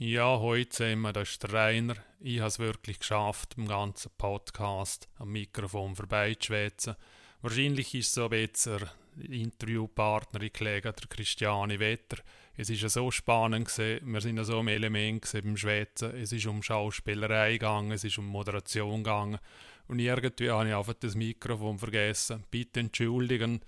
[0.00, 1.96] Ja, heute sehen wir, das ist der Rainer.
[2.20, 6.94] Ich habe es wirklich geschafft, im ganzen Podcast am Mikrofon vorbeizuschwätzen.
[7.42, 8.88] Wahrscheinlich ist so ein bisschen
[9.28, 12.18] Interviewpartnerin gelegen, der Christiane Wetter.
[12.56, 16.14] Es ist ja so spannend wir sind ja so im Element beim Schwätzen.
[16.14, 19.40] Es ist um Schauspielerei gegangen, es ist um Moderation gegangen.
[19.88, 22.44] Und irgendwie habe ich einfach das Mikrofon vergessen.
[22.52, 23.62] Bitte entschuldigen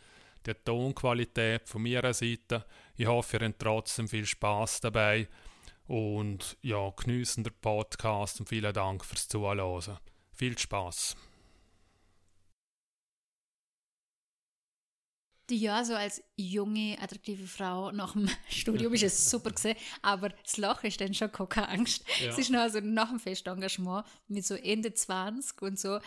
[0.46, 2.66] die Tonqualität von meiner Seite.
[2.96, 5.26] Ich hoffe, ihr habt trotzdem viel Spaß dabei.
[5.90, 9.98] Und ja, geniessen den Podcast und vielen Dank fürs Zuhören.
[10.32, 11.16] Viel Spaß.
[15.50, 20.58] Ja, so als junge, attraktive Frau nach dem Studium ist es super gesehen, aber das
[20.58, 22.04] Loch ist dann schon keine Angst.
[22.20, 22.28] Ja.
[22.28, 25.98] Es ist noch also nach dem Festengagement mit so Ende 20 und so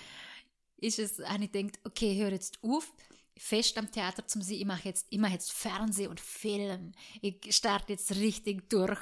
[0.77, 2.93] ist es, habe ich gedacht, okay, hör jetzt auf,
[3.37, 6.93] fest am Theater zum Sie, ich mache jetzt, ich mache jetzt Fernsehen und Film.
[7.21, 8.99] Ich starte jetzt richtig durch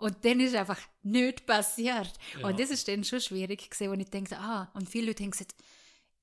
[0.00, 2.12] und dann ist einfach nichts passiert.
[2.38, 2.48] Ja.
[2.48, 5.46] Und das ist dann schon schwierig gesehen, und ich denke, ah, und viele Leute denken,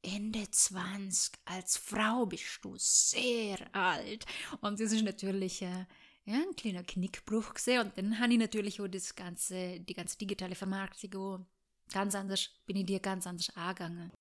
[0.01, 4.25] Ende 20, als Frau bist du sehr alt.
[4.61, 5.85] Und das ist natürlich äh,
[6.25, 7.81] ja, ein kleiner Knickbruch gesehen.
[7.81, 11.45] Und dann habe ich natürlich auch das ganze, die ganze digitale Vermarktung
[11.91, 14.11] ganz anders, bin ich dir ganz anders angegangen.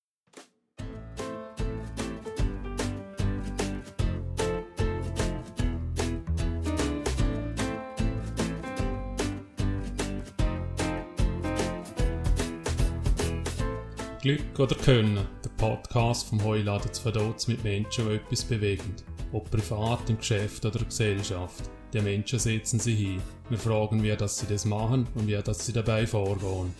[14.21, 18.95] Glück oder Können, der Podcast vom Heuladen zu Verdotz mit Menschen, die etwas bewegen.
[19.31, 21.69] Ob privat, im Geschäft oder in der Gesellschaft.
[21.93, 23.21] Die Menschen setzen sie hin.
[23.49, 26.73] Wir fragen, wie dass sie das machen und wie dass sie dabei vorgehen.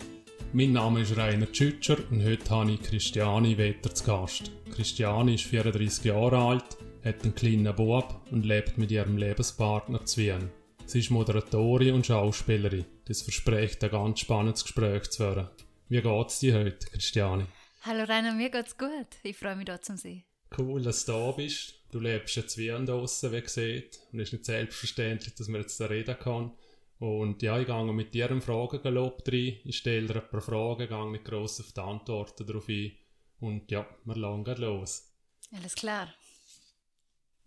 [0.52, 4.50] Mein Name ist Rainer Tschütscher und heute habe ich Christiane Wetter zu Gast.
[4.74, 10.22] Christiane ist 34 Jahre alt, hat einen kleinen Bub und lebt mit ihrem Lebenspartner zu
[10.22, 10.50] Wien.
[10.86, 12.86] Sie ist Moderatorin und Schauspielerin.
[13.04, 15.48] Das verspricht ein ganz spannendes Gespräch zu werden.
[15.90, 17.46] Wie geht's dir heute, Christiane?
[17.80, 19.06] Hallo Rainer, mir geht's gut.
[19.22, 20.22] Ich freue mich, da zu sein.
[20.58, 21.82] Cool, dass du da bist.
[21.90, 23.98] Du lebst jetzt wie draussen, wie gesagt.
[24.12, 26.52] Und es ist nicht selbstverständlich, dass man jetzt da reden kann.
[26.98, 29.60] Und ja, ich gehe mit dir im Fragengalopp rein.
[29.64, 32.92] Ich stelle dir ein paar Fragen, gehe nicht gross auf die Antworten darauf ein.
[33.40, 35.10] Und ja, wir langen los.
[35.52, 36.12] Alles klar.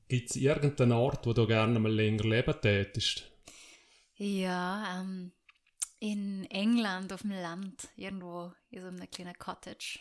[0.07, 3.31] Gibt es irgendeinen Ort, wo du gerne mal länger leben tätest?
[4.16, 5.31] Ja, ähm,
[6.01, 10.00] in England auf dem Land, irgendwo in so einer kleinen Cottage.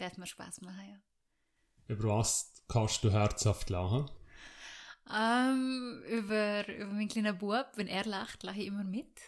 [0.00, 1.94] Hat mir Spaß machen, ja.
[1.94, 4.10] Über was kannst du herzhaft lachen?
[5.06, 9.20] Um, ähm, über, über meinen kleinen Bub, wenn er lacht, lache ich immer mit.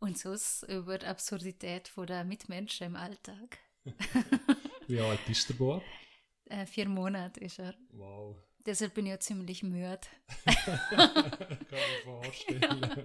[0.00, 3.58] Und sonst über die Absurdität der Mitmenschen im Alltag.
[4.88, 5.82] Wie alt ist der Bub?
[6.50, 7.74] Äh, vier Monate ist er.
[7.90, 8.34] Wow.
[8.64, 10.00] Deshalb bin ich ja ziemlich müde.
[10.46, 12.80] Kann ich vorstellen.
[12.80, 13.04] Ja.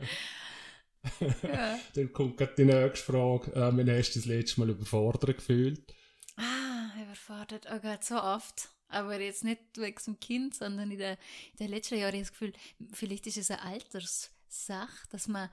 [1.96, 3.52] Dann kommt gerade die nächste Frage.
[3.52, 5.94] Äh, wann hast du das letzte Mal überfordert gefühlt?
[6.38, 7.68] Ah, überfordert.
[7.72, 8.70] Oh Gott, so oft.
[8.88, 11.18] Aber jetzt nicht wegen dem Kind, sondern in den
[11.58, 12.54] in letzten Jahren habe ich das Gefühl,
[12.92, 15.50] vielleicht ist es eine Alterssache, dass man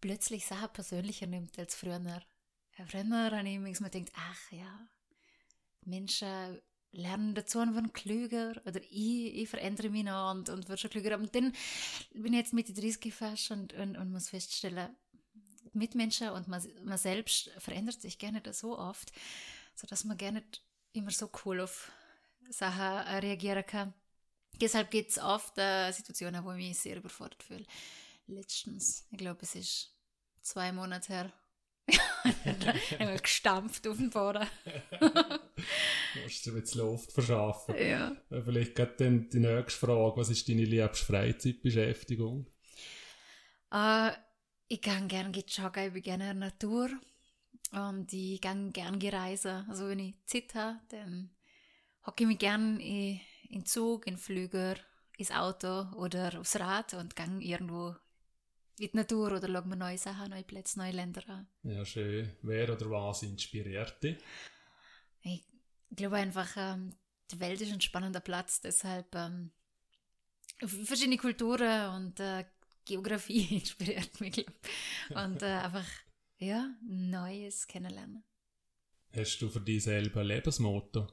[0.00, 2.00] plötzlich Sachen persönlicher nimmt als früher.
[2.86, 4.88] Früher habe ich mir gedacht, ach ja,
[5.84, 6.60] Menschen
[6.92, 10.90] lernen dazu und werden klüger oder ich, ich verändere mich noch und, und werde schon
[10.90, 11.16] klüger.
[11.16, 11.52] Und dann
[12.12, 14.94] bin ich jetzt Mitte 30 fast und, und, und muss feststellen,
[15.72, 19.10] Mitmenschen und man, man selbst verändert sich gerne so oft,
[19.74, 20.42] sodass man gerne
[20.92, 21.90] immer so cool auf
[22.50, 23.94] Sachen reagieren kann.
[24.60, 27.64] Deshalb gibt es oft äh, Situationen, wo ich mich sehr überfordert fühle.
[28.26, 29.96] Letztens, ich glaube, es ist
[30.42, 31.32] zwei Monate her,
[32.98, 34.46] Einmal gestampft auf den Boden.
[36.22, 37.74] musst du jetzt Luft verschaffen.
[37.76, 38.16] Ja.
[38.28, 42.46] Vielleicht gerade dann die nächste Frage, was ist deine liebste Freizeitbeschäftigung?
[43.72, 44.10] Uh,
[44.68, 46.90] ich gehe gerne joggen, ich bin gerne in der Natur
[47.72, 49.66] und ich gehe gerne reisen.
[49.68, 51.30] Also wenn ich Zeit habe, dann
[52.06, 54.76] hocke ich mich gerne in, in Zug, in Flüger,
[55.16, 57.94] ins Auto oder aufs Rad und gehe irgendwo
[58.82, 61.46] in die Natur oder schauen wir neue Sachen, neue Plätze, neue Länder an.
[61.62, 62.30] Ja, schön.
[62.42, 64.18] Wer oder was inspiriert dich?
[65.22, 65.44] Ich
[65.94, 66.94] glaube einfach, ähm,
[67.30, 69.52] die Welt ist ein spannender Platz, deshalb ähm,
[70.66, 72.44] verschiedene Kulturen und äh,
[72.84, 75.86] Geografie inspiriert mich, glaube Und äh, einfach,
[76.38, 78.24] ja, Neues kennenlernen.
[79.14, 81.06] Hast du für dich selber ein Lebensmotto?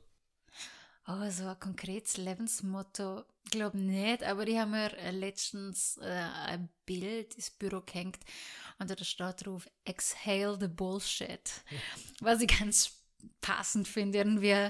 [1.12, 6.70] Oh, so ein konkretes Lebensmotto, glaube nicht, aber ich habe mir äh, letztens äh, ein
[6.86, 8.20] Bild ins Büro gehängt
[8.78, 11.50] und da steht drauf, exhale the bullshit.
[12.20, 13.02] Was ich ganz
[13.42, 14.70] passend finde, irgendwie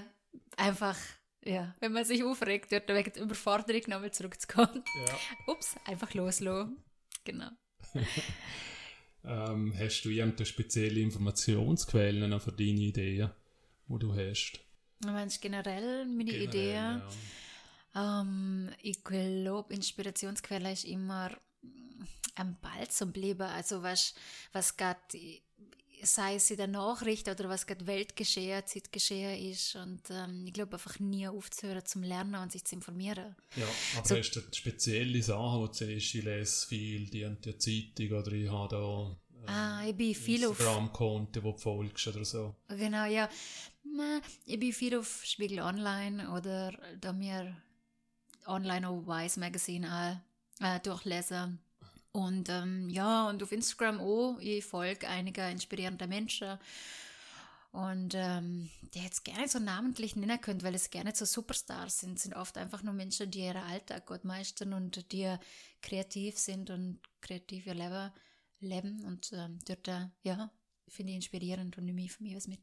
[0.55, 0.97] einfach,
[1.43, 4.81] ja, wenn man sich aufregt, wird wegen der Überforderung nochmal zurückzukommen.
[5.07, 5.19] Ja.
[5.53, 6.77] Ups, einfach loslassen.
[7.25, 7.49] Genau.
[9.21, 13.29] Ähm, hast du irgendeine spezielle Informationsquellen für deine Ideen,
[13.89, 14.61] die du hast?
[15.05, 17.01] Meinst generell meine Generell, Ideen?
[17.95, 18.21] ja.
[18.21, 21.29] Ähm, ich glaube, Inspirationsquelle ist immer
[21.61, 22.03] mm,
[22.35, 23.41] am Ball zum Bleiben.
[23.43, 24.13] Also was,
[24.51, 24.99] was gerade,
[26.03, 29.75] sei es in der Nachricht oder was gerade Weltgeschehen, Zeitgeschehen ist.
[29.75, 33.35] Und ähm, ich glaube einfach nie aufzuhören zum Lernen und sich zu informieren.
[33.55, 33.65] Ja,
[33.97, 37.57] aber So- hast du spezielle Sachen, wo du siehst, ich lese viel, die und die
[37.57, 39.15] Zeitung oder ich habe da
[39.47, 42.55] Ah, ich bin viel auf Instagram-Konten, wo du folgst oder so.
[42.67, 43.27] Genau, ja.
[44.45, 47.55] Ich bin viel auf Spiegel Online oder da mir
[48.45, 50.21] online auf Wise Magazine
[50.59, 51.59] auch, äh, durchlesen.
[52.11, 54.37] Und ähm, ja, und auf Instagram auch.
[54.39, 56.57] Ich folge einiger inspirierender Menschen.
[57.71, 62.19] Und ähm, die jetzt gerne so namentlich nennen könnt, weil es gerne so Superstars sind,
[62.19, 65.35] sind oft einfach nur Menschen, die ihren Alltag gut meistern und die
[65.81, 68.11] kreativ sind und kreativ ihr Leben
[68.59, 69.05] leben.
[69.05, 70.51] Und ähm, dort, äh, ja,
[70.87, 72.59] finde ich inspirierend und nehme ich von mir was mit.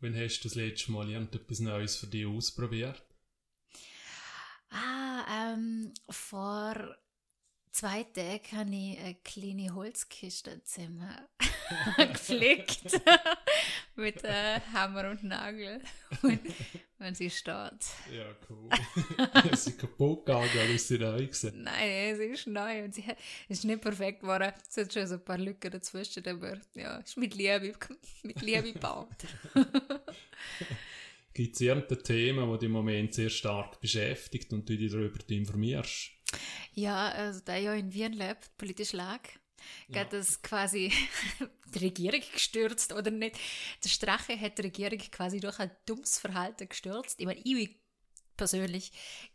[0.00, 3.02] Wann hast du das letzte Mal irgendetwas Neues für dich ausprobiert?
[4.70, 6.96] Ah, ähm, vor
[7.70, 11.08] zwei Tagen habe ich eine kleine Holzkiste zusammen
[11.96, 13.00] gepflegt.
[13.96, 15.80] Mit äh, Hammer und Nagel.
[16.22, 16.40] Und,
[16.98, 17.54] und sie steht.
[18.12, 18.68] Ja, cool.
[19.50, 23.16] ist kaputt gegangen, weil ich sie neu gesehen Nein, sie ist neu und sie hat,
[23.48, 24.52] ist nicht perfekt geworden.
[24.68, 27.72] Es hat schon so ein paar Lücken dazwischen, aber ja, ist mit Liebe,
[28.22, 29.08] mit Liebe gebaut.
[31.32, 35.18] Gibt es irgendein Thema, das dich im Moment sehr stark beschäftigt und du dich darüber
[35.28, 36.10] informierst?
[36.74, 39.20] Ja, also da ich ja in Wien lebt, politisch lag,
[39.88, 40.04] Ja.
[40.04, 40.92] das quasi
[41.74, 43.38] die Regierung gestürzt oder nicht.
[43.84, 47.20] Der Strache hat die Regierung quasi durch ein dummes Verhalten gestürzt.
[47.20, 47.74] Ich meine, ich bin
[48.36, 48.92] persönlich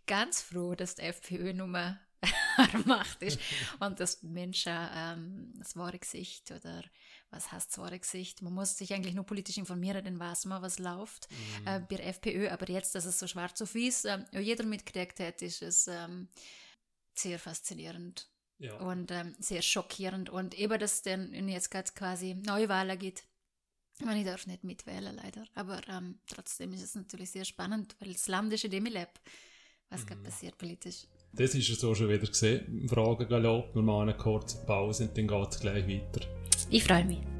[0.08, 2.00] ganz froh, dass die FPÖ Nummer
[2.86, 3.40] Macht ist
[3.80, 6.84] und dass Menschen ähm, das wahre Gesicht oder
[7.30, 8.42] was heißt das wahre Gesicht?
[8.42, 11.28] Man muss sich eigentlich nur politisch informieren, dann weiß man, was läuft
[11.66, 12.50] äh, bei der FPÖ.
[12.50, 16.30] Aber jetzt, dass es so schwarz auf weiß ähm, jeder mitgekriegt hat, ist es ähm,
[17.14, 18.76] sehr faszinierend Ja.
[18.78, 20.30] und ähm, sehr schockierend.
[20.30, 23.24] Und eben, dass es dann jetzt gerade quasi Neuwahlen gibt.
[24.00, 25.46] Ich meine, ich darf nicht mitwählen, leider.
[25.54, 28.94] Aber ähm, trotzdem ist es natürlich sehr spannend, weil das Land ist, in dem ich
[28.94, 29.12] lebe,
[29.90, 31.06] was gerade passiert politisch.
[31.32, 32.66] Das ist es so schon wieder gesehen.
[32.68, 36.28] Im Fragengalopp, wir machen eine kurze Pause und dann geht es gleich weiter.
[36.70, 37.35] Ich freue mich.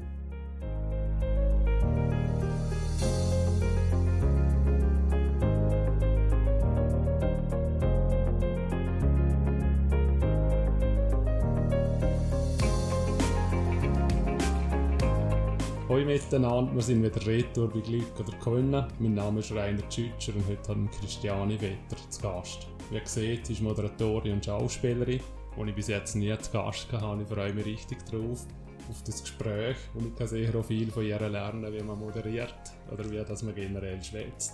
[15.96, 18.86] Hallo miteinander, wir sind wieder retour bei Glück oder Können.
[18.98, 22.66] Mein Name ist Rainer Tschütscher und heute haben wir Christiane Wetter zu Gast.
[22.90, 25.20] Wie ihr seht, sie ist Moderatorin und Schauspielerin,
[25.56, 27.22] die ich bis jetzt nie zu Gast hatte.
[27.22, 28.46] Ich freue mich richtig drauf,
[28.90, 32.52] auf das Gespräch und ich kann sehr auch viel von ihr lernen, wie man moderiert
[32.92, 34.52] oder wie das man generell schwätzt.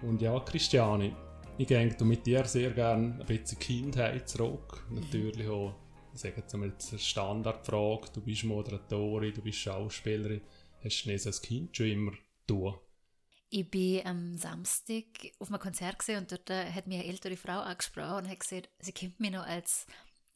[0.00, 1.12] Und ja, Christiane,
[1.58, 4.82] ich gehe mit dir sehr gerne ein bisschen Kindheit zurück.
[4.88, 5.74] Natürlich auch,
[6.14, 8.12] sagen wir mal, Standardfrage.
[8.14, 10.40] Du bist Moderatorin, du bist Schauspielerin.
[10.82, 12.12] Hast du als Kind schon immer
[12.46, 12.78] tun?
[13.50, 15.04] Ich bin am Samstag
[15.38, 18.40] auf einem Konzert gesehen und dort äh, hat mir eine ältere Frau angesprochen und hat
[18.40, 19.86] gesagt, sie kennt mich noch als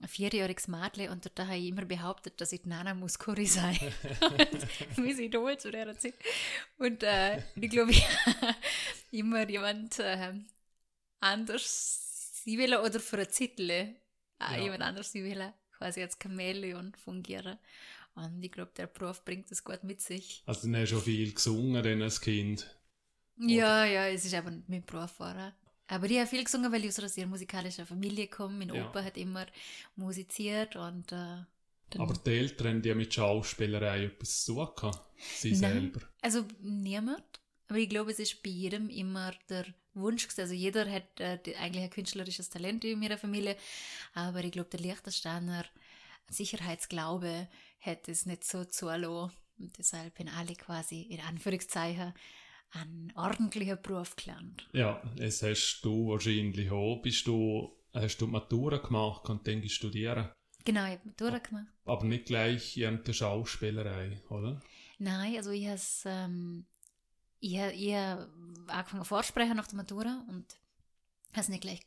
[0.00, 3.78] ein vierjähriges Mädchen und dort habe ich immer behauptet, dass ich die Nana Muscuri sei.
[4.20, 6.14] und mein Idol zu der Zeit.
[6.78, 8.04] Und äh, ich glaube, ich
[9.12, 10.34] immer jemand äh,
[11.20, 13.94] anders sie will oder für ein Zettel äh,
[14.40, 14.58] Ja.
[14.58, 17.58] jemand anders sie will quasi als Chamäleon fungieren.
[18.16, 20.42] Und ich glaube, der Beruf bringt das gut mit sich.
[20.46, 22.76] Also, du hast schon viel gesungen dann als Kind.
[23.38, 25.52] Ja, ja, es ist aber nicht mein Beruf war.
[25.88, 28.58] Aber ich habe viel gesungen, weil ich aus einer sehr musikalischen Familie komme.
[28.64, 28.88] Mein Ja.
[28.88, 29.46] Opa hat immer
[29.96, 31.16] musiziert und äh,
[31.90, 35.00] dann, Aber die Eltern haben ja mit Schauspielerei etwas zu tun gehabt.
[35.36, 35.60] Sie Nein.
[35.92, 36.00] selber.
[36.22, 37.22] also niemand.
[37.68, 40.24] Aber ich glaube, es ist bei jedem immer der Wunsch.
[40.28, 40.40] gewesen.
[40.42, 43.56] Also jeder hat äh, die- eigentlich ein künstlerisches Talent in ihrer Familie.
[44.14, 45.64] Aber ich glaube, der Liechtensteiner
[46.30, 47.48] Sicherheitsglaube
[47.80, 49.32] hat es nicht so zulassen.
[49.58, 52.12] Und deshalb haben alle quasi in Anführungszeichen
[52.72, 54.68] einen ordentlichen Beruf gelernt.
[54.72, 57.00] Ja, es hast du wahrscheinlich auch.
[57.02, 60.30] Bist du, hast du Matura gemacht und dann studieren?
[60.64, 61.66] Genau, ich habe Matura gemacht.
[61.84, 64.60] Aber nicht gleich irgendeine Schauspielerei, oder?
[64.98, 66.66] Nein, also ich habe ähm,
[67.38, 68.28] ich, ha- ich hab
[68.68, 70.46] angefangen vorsprechen nach der Matura und
[71.32, 71.80] habe es nicht gleich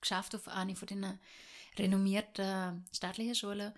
[0.00, 1.18] geschafft auf eine von den
[1.78, 3.72] renommierten staatlichen Schulen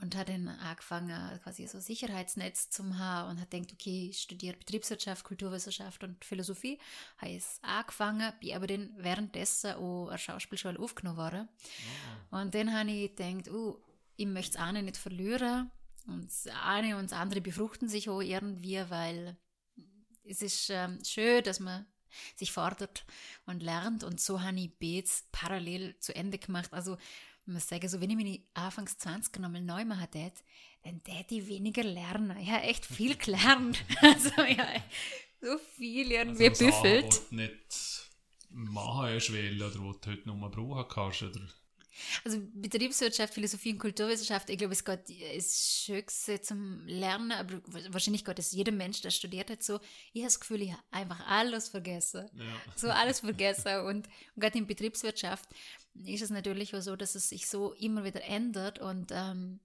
[0.00, 4.56] und habe dann angefangen, quasi so Sicherheitsnetz zu haben und habe gedacht, okay, ich studiere
[4.56, 6.78] Betriebswirtschaft, Kulturwissenschaft und Philosophie.
[7.16, 11.48] Habe es angefangen, bin aber dann währenddessen auch an Schauspielschule aufgenommen worden.
[12.30, 13.78] Und dann habe ich gedacht, uh,
[14.16, 15.70] ich möchte es auch nicht verlieren.
[16.06, 19.36] und das eine und das andere befruchten sich auch irgendwie, weil
[20.24, 21.86] es ist ähm, schön, dass man
[22.34, 23.04] sich fordert
[23.46, 24.04] und lernt.
[24.04, 26.72] Und so habe ich Beats parallel zu Ende gemacht.
[26.72, 26.96] Also,
[27.46, 30.34] muss sagen, so wenn ich meine Anfangs 20 nochmal neu machen tät,
[30.82, 32.36] dann tät ich weniger lernen.
[32.38, 33.84] Ich habe echt viel gelernt.
[34.00, 34.82] also, ja,
[35.40, 37.12] so viel irgendwie also, büffelt.
[37.12, 38.10] Sachen, die du nicht
[38.50, 41.48] machen hast wollen, oder die du heute nur brauchen kannst, oder?
[42.24, 46.04] Also Betriebswirtschaft, Philosophie und Kulturwissenschaft, ich glaube, es geht, ist schön
[46.42, 49.80] zum Lernen, aber wahrscheinlich geht es jedem Mensch, der studiert hat, so,
[50.12, 52.28] ich habe das Gefühl, ich habe einfach alles vergessen.
[52.34, 52.44] Ja.
[52.74, 53.80] So alles vergessen.
[53.80, 55.48] und, und gerade in Betriebswirtschaft
[56.04, 59.60] ist es natürlich auch so, dass es sich so immer wieder ändert und ähm,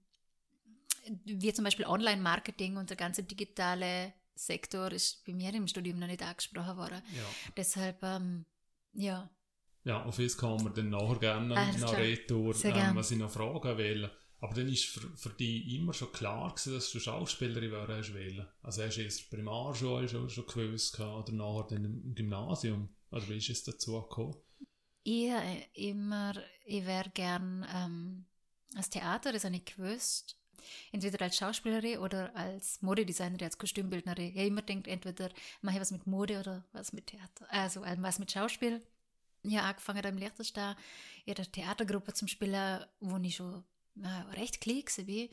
[1.24, 6.06] wie zum Beispiel Online-Marketing und der ganze digitale Sektor ist bei mir im Studium noch
[6.06, 7.02] nicht angesprochen worden.
[7.14, 7.52] Ja.
[7.56, 8.44] Deshalb, ähm,
[8.92, 9.30] ja,
[9.84, 13.30] ja, auf das kommen wir dann nachher gerne ah, noch retour, ähm, was ich noch
[13.30, 14.10] fragen will.
[14.40, 18.46] Aber dann war für, für dich immer schon klar gewesen, dass du Schauspielerin werden wollen.
[18.62, 22.88] Also hast du erst Primarschule schon, schon gewusst oder nachher dann im Gymnasium?
[23.10, 24.36] Oder wie ist es dazu gekommen?
[25.04, 25.32] Ich
[25.74, 28.24] immer, ich wäre gern ähm,
[28.76, 30.36] als Theater, das habe ich gewusst.
[30.92, 34.28] Entweder als Schauspielerin oder als Modedesignerin, als Kostümbildnerin.
[34.28, 35.30] Ich habe immer gedacht, entweder
[35.60, 37.46] mache ich was mit Mode oder was mit Theater.
[37.48, 38.80] Also was mit Schauspiel
[39.42, 40.76] ja angefangen im Liechtenstein
[41.24, 43.64] in der Theatergruppe zum Spielen, wo ich schon
[44.02, 45.28] äh, recht klein war,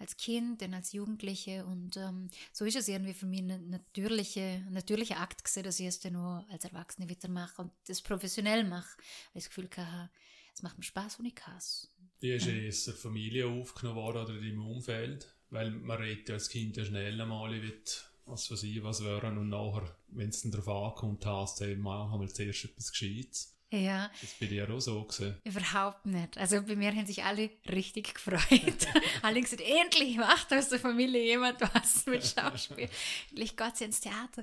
[0.00, 4.64] als Kind, dann als Jugendliche und ähm, so ist es irgendwie für mich ein natürliche,
[4.70, 8.96] natürlicher Akt gewesen, dass ich es dann nur als Erwachsene weitermache und das professionell mache,
[9.32, 10.10] weil ich das Gefühl hatte,
[10.54, 11.94] es macht mir Spaß und ich kann es.
[12.18, 15.34] Wie ist es in der Familie aufgenommen worden oder in deinem Umfeld?
[15.50, 17.82] Weil man redet ja als Kind ja schnell einmal, ich will
[18.26, 21.82] was weiß ich, was wären und nachher, wenn es dann darauf ankommt, hast du eben
[21.82, 23.56] machen wir zuerst etwas Gescheites.
[23.72, 24.10] Ja.
[24.20, 25.36] Das bin ich auch so gesehen.
[25.44, 26.36] Überhaupt nicht.
[26.36, 28.40] Also bei mir haben sich alle richtig gefreut.
[29.22, 32.88] alle gesagt, endlich macht aus der Familie jemand was mit Schauspiel.
[33.30, 34.42] endlich geht sie ins Theater.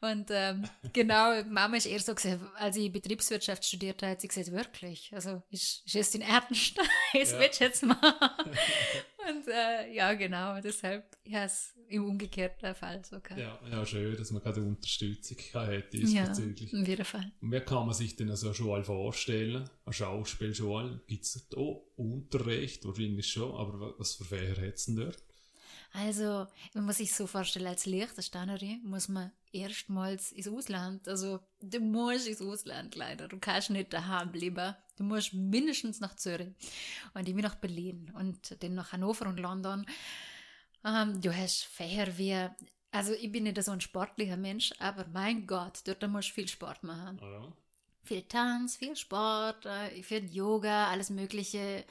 [0.00, 4.28] Und ähm, genau, Mama ist eher so gesehen, als ich Betriebswirtschaft studiert habe, hat sie
[4.28, 6.78] gesagt, wirklich, also ist, ist es in Ernst?
[6.78, 6.86] das
[7.32, 7.40] ja.
[7.40, 8.14] willst du jetzt machen.
[9.28, 13.38] Und äh, ja, genau, deshalb, ja, es im umgekehrten Fall so kann.
[13.38, 16.72] Ja, ja, schön, dass man gerade Unterstützung hat diesbezüglich.
[16.72, 17.32] Ja, auf jeden Fall.
[17.40, 19.68] Und wie kann man sich denn so eine Schule vorstellen?
[19.84, 21.00] Eine Schauspielschule?
[21.06, 21.60] Gibt es da
[21.96, 22.84] Unterricht?
[22.84, 25.22] Wahrscheinlich schon, aber was für Fächer hat es denn dort?
[25.92, 31.08] Also, man muss sich so vorstellen, als Liechtensteinerin muss man erstmals ins Ausland.
[31.08, 33.28] Also, du musst ins Ausland leider.
[33.28, 34.74] Du kannst nicht daheim bleiben.
[34.96, 36.48] Du musst mindestens nach Zürich.
[37.14, 39.86] Und ich bin nach Berlin und dann nach Hannover und London.
[40.84, 42.48] Ähm, du hast Fächer wie,
[42.90, 46.48] also ich bin nicht so ein sportlicher Mensch, aber mein Gott, dort musst du viel
[46.48, 47.20] Sport machen.
[47.22, 47.52] Oh ja.
[48.04, 51.84] Viel Tanz, viel Sport, äh, viel Yoga, alles Mögliche.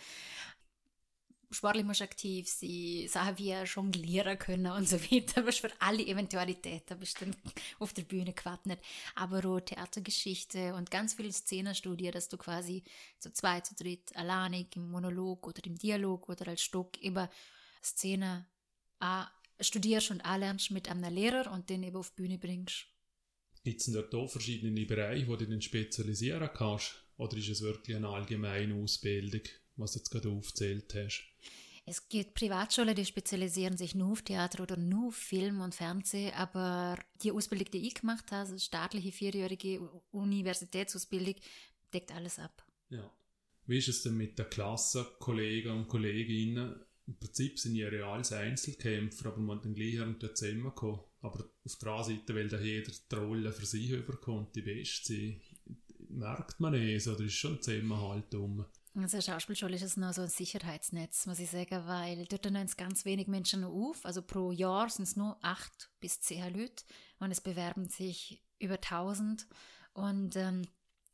[1.49, 5.41] Sportlich musst du aktiv sein, Sachen wie jonglieren können und so weiter.
[5.41, 7.35] Aber für alle Eventualitäten du dann
[7.79, 8.79] auf der Bühne gewartet.
[9.15, 12.83] Aber auch Theatergeschichte und ganz viele Szenenstudien, dass du quasi
[13.19, 17.29] zu zweit, zu dritt, alleinig im Monolog oder im Dialog oder als Stück über
[17.81, 18.45] Szene
[18.99, 19.27] auch
[19.59, 22.87] studierst und anlernst mit einem Lehrer und den eben auf die Bühne bringst.
[23.63, 26.95] Gibt es denn auch verschiedene Bereiche, wo du dich spezialisieren kannst?
[27.17, 29.41] Oder ist es wirklich eine allgemeine Ausbildung,
[29.77, 31.23] was du jetzt gerade aufgezählt hast?
[31.85, 36.33] Es gibt Privatschulen, die spezialisieren sich nur auf Theater oder nur auf Film und Fernsehen,
[36.33, 39.79] aber die Ausbildung, die ich gemacht habe, also staatliche vierjährige
[40.11, 41.35] Universitätsausbildung,
[41.93, 42.65] deckt alles ab.
[42.89, 43.09] Ja.
[43.67, 46.75] Wie ist es denn mit den Klassenkollegen und Kolleginnen?
[47.07, 50.99] im Prinzip sind ja reales Einzelkämpfer, aber man dann gleich irgendwann zusammenkommen.
[51.21, 55.39] Aber auf der anderen Seite, weil da jeder die Rolle für sich überkommt, die beste
[56.09, 58.65] merkt man es oder ist schon Zusammenhalt um.
[58.99, 62.77] Also Schauspielschule ist es noch so ein Sicherheitsnetz, muss ich sagen, weil dort nehmen es
[62.77, 64.03] ganz wenig Menschen auf.
[64.05, 66.83] Also pro Jahr sind es nur acht bis zehn Leute
[67.19, 69.45] und es bewerben sich über 1000
[69.93, 70.63] und ähm,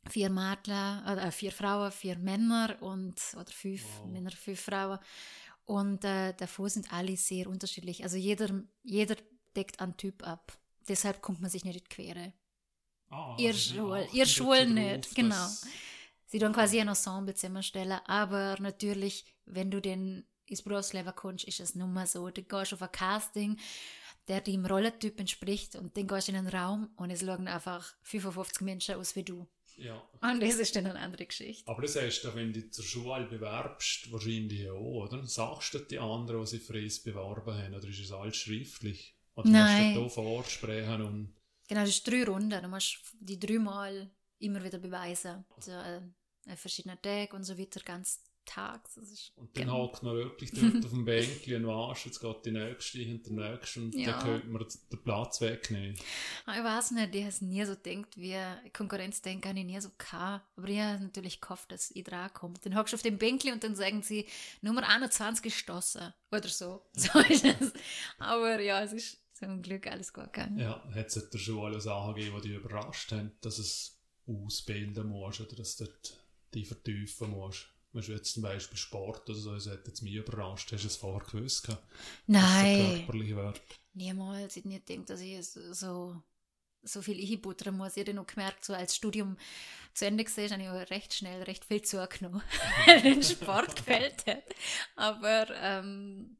[0.08, 4.06] vier Mädchen, äh, vier Frauen, vier Männer und oder fünf wow.
[4.10, 4.98] Männer, fünf Frauen
[5.66, 8.02] und äh, davor sind alle sehr unterschiedlich.
[8.02, 9.16] Also jeder, jeder
[9.56, 10.56] deckt einen Typ ab.
[10.88, 12.32] Deshalb kommt man sich nicht in die Quere.
[13.10, 15.46] Ah, ihr Schul, ihr Schul nicht, genau.
[16.34, 21.60] Sie tun quasi ein Ensemble zusammenstellen, aber natürlich, wenn du den ins Berufsleben kommst, ist
[21.60, 22.28] es nun mal so.
[22.28, 23.56] Du gehst auf ein Casting,
[24.26, 27.94] der dem Rollentyp entspricht und dann gehst du in einen Raum und es schauen einfach
[28.02, 29.46] 55 Menschen aus wie du.
[29.76, 30.02] Ja.
[30.22, 31.70] Und das ist dann eine andere Geschichte.
[31.70, 35.24] Aber das heißt wenn du zur Schule bewerbst, wahrscheinlich auch, oder?
[35.28, 39.16] Sagst du die anderen, die sich für beworben haben, oder ist es alles schriftlich?
[39.36, 39.84] Oder Nein.
[39.84, 41.36] musst du da vorsprechen und...
[41.68, 42.60] Genau, das ist drei Runden.
[42.60, 44.10] Du musst die dreimal
[44.40, 45.44] immer wieder beweisen.
[45.56, 46.00] Also, äh,
[46.56, 48.98] verschiedene Tage und so weiter, ganz tags.
[49.36, 52.98] Und dann hockt man wirklich dort auf dem Bänkchen und wartet, jetzt geht die nächste
[52.98, 54.12] hinter der nächsten und Ja.
[54.12, 55.96] dann könnte man den Platz wegnehmen.
[56.44, 58.36] Ah, Ich weiß nicht, ich habe es nie so gedacht, wie
[58.74, 60.44] Konkurrenzdenken habe ich nie so gehabt.
[60.58, 62.54] Aber ich habe natürlich gehofft, dass ich dran komme.
[62.62, 64.26] Dann hockst du auf dem Bänkli und dann sagen sie,
[64.60, 66.12] Nummer 21 gestossen.
[66.30, 66.82] Oder so.
[66.96, 67.72] So ist es.
[68.18, 70.58] Aber ja, es ist zum Glück alles gut gegangen.
[70.58, 75.40] Ja, hat es der Schule Sachen gegeben, die dich überrascht haben, dass es ausbilden musst
[75.40, 76.20] oder dass dort
[76.54, 77.68] die vertiefen musst?
[77.92, 80.72] Weißt du, jetzt zum Beispiel Sport oder so, das hat jetzt mich überrascht.
[80.72, 81.68] Hast du es vorher gewusst?
[82.26, 83.60] Nein, körperlich wird?
[83.94, 84.56] niemals.
[84.56, 86.20] Ich nicht gedacht, dass ich so,
[86.82, 87.96] so viel einbuttern muss.
[87.96, 89.36] Ich habe noch gemerkt, so als Studium
[89.94, 92.42] zu Ende gesehen, habe ich auch recht schnell recht viel zugenommen,
[92.86, 94.44] weil den Sport gefällt hat.
[94.96, 96.36] Aber ähm,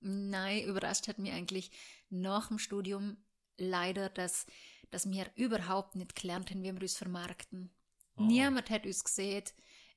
[0.00, 1.70] nein, überrascht hat mich eigentlich
[2.10, 3.16] nach dem Studium
[3.56, 4.46] leider, dass,
[4.90, 7.70] dass wir überhaupt nicht gelernt haben, wie wir uns vermarkten.
[8.20, 8.26] Ah.
[8.26, 9.44] Niemand hat uns gesehen,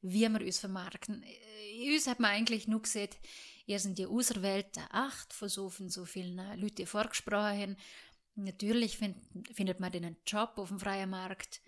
[0.01, 1.23] wie wir uns vermarkten.
[1.23, 3.09] Äh, Uns hat man eigentlich nur gesehen,
[3.65, 7.77] ihr sind die auserwählte Acht von so, von so vielen äh, Leuten, die vorgesprochen haben.
[8.35, 9.17] Natürlich find,
[9.53, 11.61] findet man den einen Job auf dem freien Markt.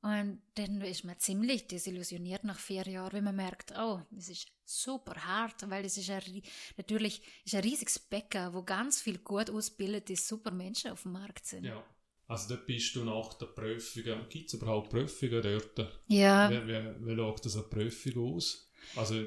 [0.00, 4.46] Und dann ist man ziemlich desillusioniert nach vier Jahren, wenn man merkt, oh, es ist
[4.64, 6.42] super hart, weil es ist ein,
[6.76, 11.46] natürlich ist ein riesiges Becken, wo ganz viel gut ausgebildete, super Menschen auf dem Markt
[11.46, 11.64] sind.
[11.64, 11.84] Ja.
[12.28, 15.92] Also dort bist du nach der Prüfung, gibt es überhaupt Prüfungen dort?
[16.08, 18.70] Ja, Wie, wie, wie schaut das eine Prüfung aus?
[18.96, 19.24] Also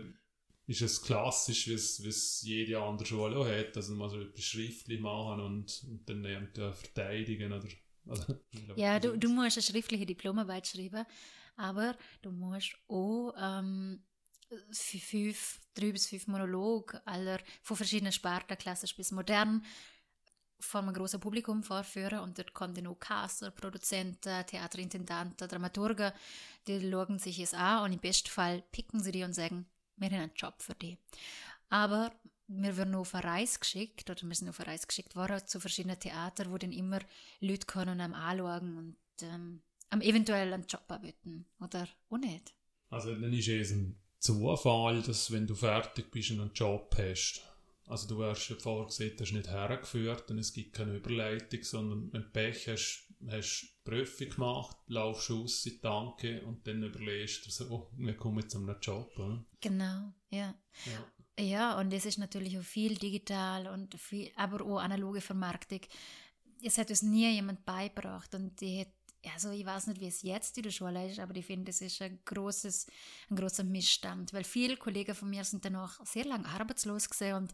[0.67, 4.99] ist es klassisch, wie es, jede andere Schule auch hat, dass man so etwas schriftlich
[4.99, 7.67] machen und, und dann lernt er verteidigen oder...
[8.07, 8.35] Also,
[8.75, 11.05] Ja, du, du musst eine schriftliche Diplomarbeit schreiben,
[11.55, 14.03] aber du musst auch ähm,
[14.71, 19.65] fünf, drei bis fünf Monologe aller von verschiedenen Sparten, klassisch bis modern,
[20.61, 26.11] vor einem großen Publikum vorführen und dort kommen dann auch Caster, Produzenten, Theaterintendanten, Dramaturgen,
[26.67, 29.65] die schauen sich es an und im besten Fall picken sie die und sagen,
[29.97, 30.97] wir haben einen Job für die.
[31.69, 32.11] Aber
[32.47, 35.59] wir werden auf eine Reise geschickt, oder wir sind auf eine Reise geschickt worden zu
[35.59, 36.99] verschiedenen Theatern, wo dann immer
[37.39, 41.45] Leute und einem anschauen und ähm, am eventuell einen Job anbieten.
[41.59, 42.53] Oder auch nicht.
[42.89, 47.41] Also dann ist es ein Zufall, dass wenn du fertig bist und einen Job hast,
[47.87, 52.13] also du wirst ja vorher gesehen, hast nicht hergeführt und es gibt keine Überleitung, sondern
[52.13, 56.83] wenn du Pech hast, hast du die Prüfung gemacht, laufst aus, sie danke und dann
[56.83, 59.11] überlegst du so, oh, wir kommen zu einem Job.
[59.17, 59.43] Oder?
[59.59, 60.55] Genau, ja.
[60.85, 61.11] Ja.
[61.39, 65.79] Ja, und es ist natürlich auch viel digital und viel, aber auch analoge Vermarktung.
[66.61, 68.93] Es hat uns nie jemand beigebracht und die hat,
[69.33, 71.81] also ich weiß nicht, wie es jetzt in der Schule ist, aber ich finde, es
[71.81, 72.87] ist ein großes,
[73.29, 77.53] ein großer Missstand, weil viele Kollegen von mir sind danach sehr lange arbeitslos gewesen und,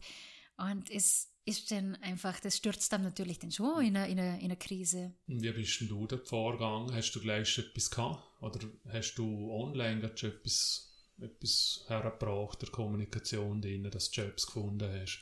[0.56, 4.38] und es ist dann einfach, das stürzt dann natürlich dann schon in eine, in eine,
[4.38, 5.14] in eine Krise.
[5.26, 6.92] Und wie bist denn du dort vorgegangen?
[6.94, 8.22] Hast du gleich schon etwas gehabt?
[8.42, 8.60] Oder
[8.92, 15.20] hast du online schon etwas, etwas hergebracht, der Kommunikation drin, dass du Jobs gefunden hast?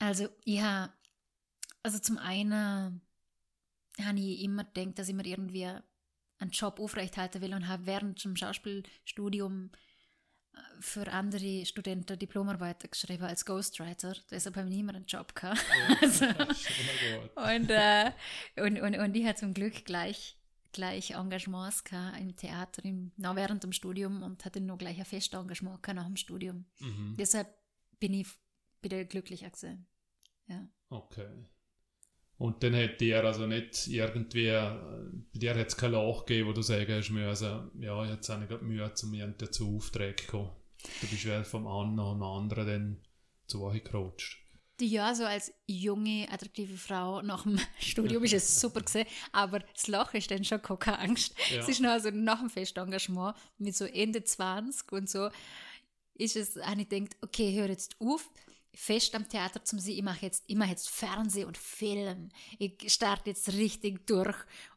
[0.00, 0.92] Also, ja,
[1.84, 3.00] also zum einen
[4.00, 5.68] habe ich immer gedacht, dass ich mir irgendwie
[6.38, 9.70] einen Job aufrechthalten will und habe während dem Schauspielstudium
[10.54, 14.16] äh, für andere Studenten Diplomarbeiten geschrieben als Ghostwriter.
[14.30, 15.64] Deshalb habe ich nie mehr einen Job gehabt.
[16.00, 17.36] Also, schon mal gut.
[17.36, 18.12] und, äh,
[18.56, 20.36] und, und, und ich hatte zum Glück gleich,
[20.72, 25.04] gleich Engagements gehabt im Theater im, noch während dem Studium und hatte noch gleich ein
[25.04, 26.66] festes Engagement gehabt nach dem Studium.
[26.80, 27.16] Mhm.
[27.18, 27.54] Deshalb
[28.00, 28.26] bin ich
[28.80, 29.86] wieder glücklicher gesehen.
[30.48, 30.66] Ja.
[30.88, 31.28] Okay.
[32.42, 34.74] Und dann hat dir also nicht irgendwie, äh,
[35.32, 38.42] bei dir hat es kein Loch gegeben, wo du sagen hast müssen, ja, jetzt habe
[38.42, 40.50] ich gerade Mühe, zu mir zu Aufträgen zu kommen.
[41.02, 42.96] Du bist ja vom einen nach dem anderen dann
[43.46, 44.44] zu euch gerutscht.
[44.80, 49.86] Ja, so als junge, attraktive Frau nach dem Studium ist es super gesehen, aber das
[49.86, 51.36] Loch ist dann schon keine Angst.
[51.48, 51.60] Ja.
[51.60, 55.28] Es ist noch also nach dem Festengagement mit so Ende 20 und so
[56.14, 58.28] ist es, habe ich gedacht, okay, höre jetzt auf,
[58.74, 62.74] fest am Theater zum sein, ich mache jetzt, ich mache jetzt Fernsehen und Film, ich
[62.92, 64.36] starte jetzt richtig durch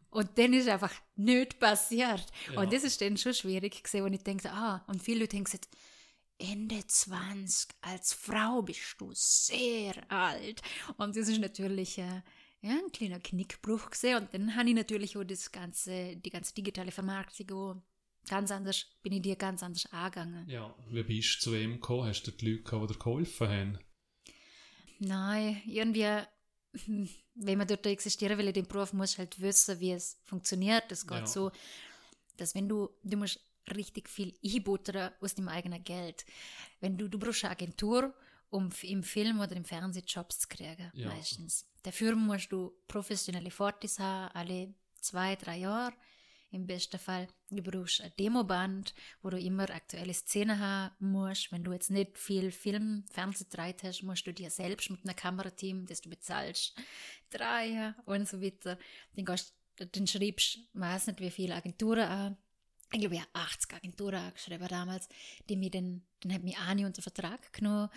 [0.10, 2.25] und dann ist einfach nichts passiert.
[2.53, 2.62] Ja.
[2.62, 5.43] Und das ist dann schon schwierig gesehen, und ich denke, ah, und viele Leute haben
[5.43, 5.67] gesagt,
[6.38, 10.62] Ende 20, als Frau bist du sehr alt.
[10.97, 12.21] Und das ist natürlich äh,
[12.62, 14.17] ja, ein kleiner Knickbruch gesehen.
[14.17, 17.81] Und dann habe ich natürlich auch das ganze, die ganze digitale Vermarktung
[18.27, 20.49] ganz anders, bin ich dir ganz anders angegangen.
[20.49, 22.08] Ja, wie bist du zu ihm gekommen?
[22.08, 23.79] Hast du die Leute gehabt, die dir geholfen haben?
[24.99, 26.05] Nein, irgendwie,
[27.36, 30.91] wenn man dort existieren will in dem Beruf, muss halt wissen, wie es funktioniert.
[30.91, 31.27] Es geht Ja.
[31.27, 31.51] so,
[32.38, 33.39] dass wenn du, du musst
[33.75, 36.25] richtig viel einbuttern aus dem eigenen Geld.
[36.79, 38.13] Wenn du, du brauchst eine Agentur,
[38.49, 41.08] um im Film oder im Fernsehen Jobs zu kriegen, Ja.
[41.10, 41.65] meistens.
[41.84, 45.93] Dafür musst du professionelle Fotos haben, alle zwei, drei Jahre.
[46.51, 51.51] Im besten Fall, du brauchst ein Demoband, wo du immer aktuelle Szenen haben musst.
[51.51, 55.86] Wenn du jetzt nicht viel Film, Fernsehdreit hast, musst du dir selbst mit einem Kamerateam,
[55.86, 56.73] das du bezahlst,
[57.29, 58.77] drehen und so weiter.
[59.15, 62.38] Dann, gehst, dann schreibst du, weiß nicht wie viele Agenturen an.
[62.93, 65.10] Ich glaube, ich habe 80 Agenturen angeschrieben damals,
[65.49, 67.89] die mir dann, dann hat mich eine unter Vertrag genommen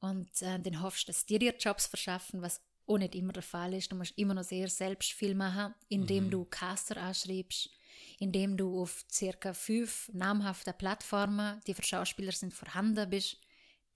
[0.00, 3.42] und äh, dann hoffst du, dass die dir Jobs verschaffen, was auch nicht immer der
[3.42, 3.90] Fall ist.
[3.90, 6.30] Du musst immer noch sehr selbst viel machen, indem mhm.
[6.30, 7.70] du Caster anschreibst,
[8.18, 13.38] indem du auf circa fünf namhafte Plattformen, die für Schauspieler sind, vorhanden bist.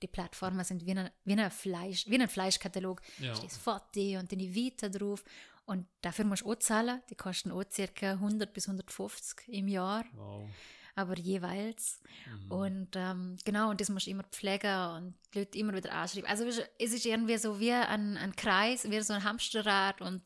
[0.03, 3.03] Die Plattformen sind wie ein, wie ein, Fleisch, wie ein Fleischkatalog.
[3.19, 3.29] Ja.
[3.29, 5.25] Da steht Foto und deine Vita drauf.
[5.67, 7.03] Und dafür musst du auch zahlen.
[7.11, 10.05] Die kosten auch circa 100 bis 150 im Jahr.
[10.15, 10.49] Wow
[11.01, 12.01] aber jeweils.
[12.27, 12.53] Mhm.
[12.53, 16.29] Und ähm, genau, und das musst du immer pflegen und die Leute immer wieder anschreiben.
[16.29, 20.23] Also es ist irgendwie so wie ein, ein Kreis, wie so ein Hamsterrad und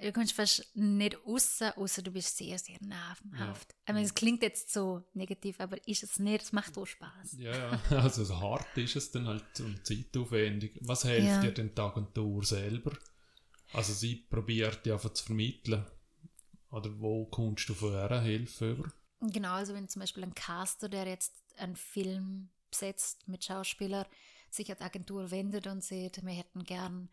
[0.00, 3.72] du kannst fast nicht raus, außer du bist sehr, sehr nervenhaft.
[3.72, 3.78] Ja.
[3.86, 7.36] Ich meine, es klingt jetzt so negativ, aber ist es nicht, es macht auch Spaß.
[7.38, 10.78] Ja, ja, also so hart ist es dann halt und zeitaufwendig.
[10.82, 11.40] Was hilft ja.
[11.40, 12.92] dir denn die Agentur selber?
[13.72, 15.84] Also sie probiert ja zu vermitteln.
[16.70, 18.92] Oder wo kommst du von ihrer Hilfe über?
[19.20, 24.06] Genau, also wenn zum Beispiel ein Caster, der jetzt einen Film besetzt mit Schauspieler,
[24.50, 27.08] sich an die Agentur wendet und sieht, wir hätten gern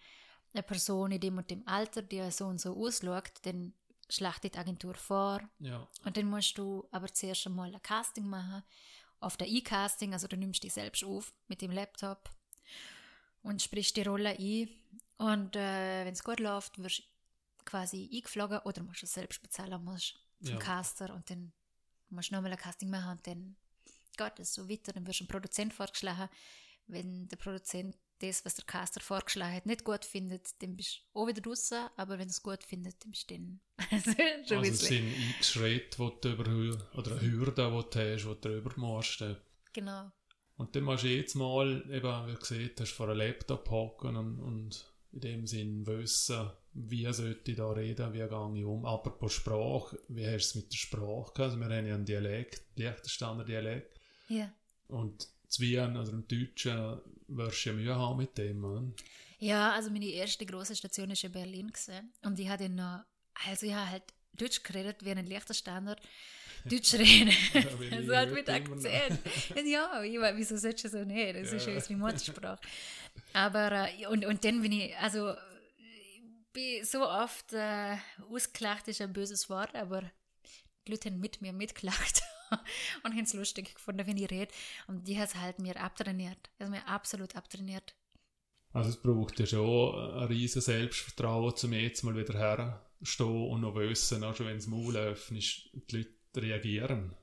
[0.56, 3.74] eine Person in dem und dem Alter, die so und so ausschaut, dann
[4.10, 5.42] schlachtet die Agentur vor.
[5.60, 5.88] Ja.
[6.04, 8.64] Und dann musst du aber zuerst einmal ein Casting machen.
[9.20, 12.30] Auf der E-Casting, also du nimmst dich selbst auf mit dem Laptop
[13.44, 14.70] und sprichst die Rolle ein.
[15.18, 17.04] Und äh, wenn es gut läuft, wirst du
[17.66, 20.60] quasi eingeflogen oder musst du selbst bezahlen musst zum ja.
[20.60, 21.52] Caster und dann
[22.10, 23.56] musst nochmal ein Casting machen und dann
[24.18, 24.94] geht es so weiter.
[24.94, 26.30] Dann wirst du ein Produzent vorgeschlagen.
[26.88, 31.20] Wenn der Produzent das, was der Caster vorgeschlagen hat, nicht gut findet, dann bist du
[31.20, 31.88] auch wieder draußen.
[31.98, 33.60] Aber wenn er es gut findet, dann bist du dann
[34.48, 38.24] schon Also es sind x Schritte, die du über, oder eine Hürde, die du hast,
[38.24, 39.24] die du drüber musst.
[39.74, 40.12] Genau.
[40.58, 44.40] Und dann musst du jetzt mal, eben, wie gesagt, hast vor einem Laptop hocken und,
[44.40, 48.86] und in dem Sinn wissen, wie sollte ich da reden, wie gehe ich um.
[48.86, 51.40] Apropos Sprache, wie hast du es mit der Sprache gehabt?
[51.40, 54.00] Also wir haben ja einen Dialekt, Liechtensteiner Dialekt.
[54.28, 54.52] Ja.
[54.88, 58.84] Und Zwien oder im Deutschen wirst du ja Mühe haben mit dem, oder?
[59.40, 62.14] Ja, also meine erste große Station war in Berlin gewesen.
[62.24, 63.04] und ich hatte noch,
[63.48, 65.96] also ich habe halt Deutsch geredet wie ein Liechtensteiner.
[66.66, 67.32] Deutsch reden.
[67.54, 69.20] Ja, so hat mit Akzent.
[69.66, 71.36] ja, ich meine, wieso sollst du so nicht?
[71.36, 71.58] Das ja.
[71.58, 72.60] ist ja jetzt wie Muttersprache.
[73.34, 75.34] Aber, äh, und, und dann bin ich, also
[76.54, 77.98] bin so oft äh,
[78.30, 80.10] ausgelacht, ist ein böses Wort, aber
[80.88, 82.22] die Leute haben mit mir mitgelacht
[83.04, 84.54] und haben es lustig gefunden, wenn ich rede.
[84.88, 86.50] Und die hat es halt mir abtrainiert.
[86.60, 87.96] Also mir absolut abtrainiert.
[88.74, 93.76] Also es braucht ja schon ein riesen Selbstvertrauen, um jetzt mal wieder herstehen und noch
[93.76, 97.16] wissen, auch schon wenn es Maul öffnet, die Leute reagieren.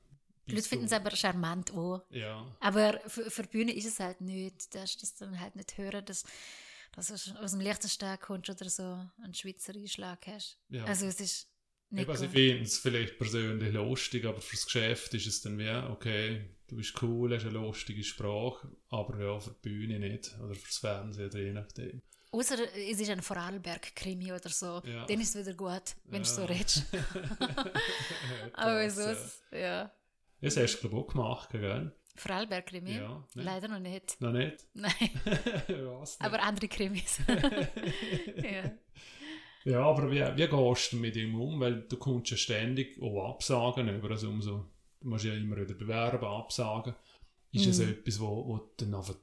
[0.47, 2.03] Die Leute finden es aber charmant auch.
[2.09, 2.45] Ja.
[2.59, 4.73] Aber für, für Bühne ist es halt nicht.
[4.73, 6.25] Da ist das dann halt nicht hören, dass
[6.95, 8.83] dass du aus dem Liechtenstein kommst oder so
[9.23, 10.59] einen Schweizer Einschlag hast.
[10.69, 10.85] Ja.
[10.85, 11.49] Also es ist
[11.93, 15.69] nicht also ich finde es vielleicht persönlich lustig, aber fürs Geschäft ist es dann wie,
[15.69, 20.55] okay, du bist cool, hast eine lustige Sprache, aber ja, für die Bühne nicht oder
[20.55, 22.01] fürs Fernsehen oder je nachdem.
[22.31, 25.05] Außer es ist ein Vorarlberg-Krimi oder so, ja.
[25.05, 26.27] dann ist es wieder gut, wenn ja.
[26.27, 26.83] du so redest.
[28.53, 29.91] aber sonst, ja.
[30.41, 31.91] Das hast du, glaube ich, auch gemacht, gell?
[32.15, 32.97] Vorarlberg-Krimi?
[32.97, 33.23] Ja.
[33.35, 34.19] Leider noch nicht.
[34.19, 34.65] Noch nicht?
[34.73, 34.91] Nein.
[36.19, 37.19] aber andere Krimis.
[37.27, 38.71] ja.
[39.65, 41.59] Ja, aber wie, wie gehst du mit ihm um?
[41.59, 44.11] Weil du kommst ja ständig auch Absagen über.
[44.11, 44.65] Also umso,
[44.99, 46.95] du musst ja immer wieder bewerben, Absagen.
[47.51, 47.89] Ist es mm.
[47.89, 49.15] etwas, wo, wo du dann einfach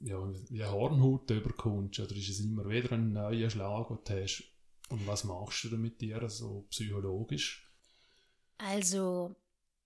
[0.00, 0.18] ja,
[0.50, 2.00] wie eine Hornhaut überkommst?
[2.00, 4.44] Oder ist es immer wieder ein neuer Schlag, den du hast?
[4.88, 7.70] Und was machst du mit dir so psychologisch?
[8.58, 9.34] Also,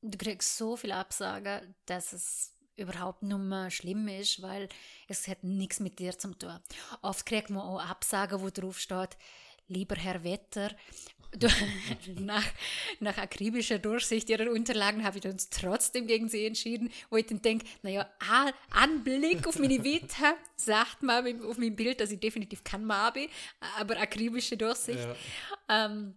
[0.03, 4.69] du kriegst so viele Absagen, dass es überhaupt nicht mehr schlimm ist, weil
[5.07, 6.59] es hat nichts mit dir zu tun.
[7.03, 9.17] Oft kriegt man auch Absagen, wo drauf steht,
[9.71, 10.71] lieber Herr Wetter,
[12.19, 12.45] nach,
[12.99, 17.41] nach akribischer Durchsicht ihrer Unterlagen habe ich uns trotzdem gegen sie entschieden, wo ich dann
[17.41, 18.09] denke, naja,
[18.71, 23.29] Anblick auf meine Vita sagt man auf meinem Bild, dass ich definitiv kein Mabi,
[23.79, 25.07] aber akribische Durchsicht.
[25.69, 25.87] Ja.
[25.87, 26.15] Ähm,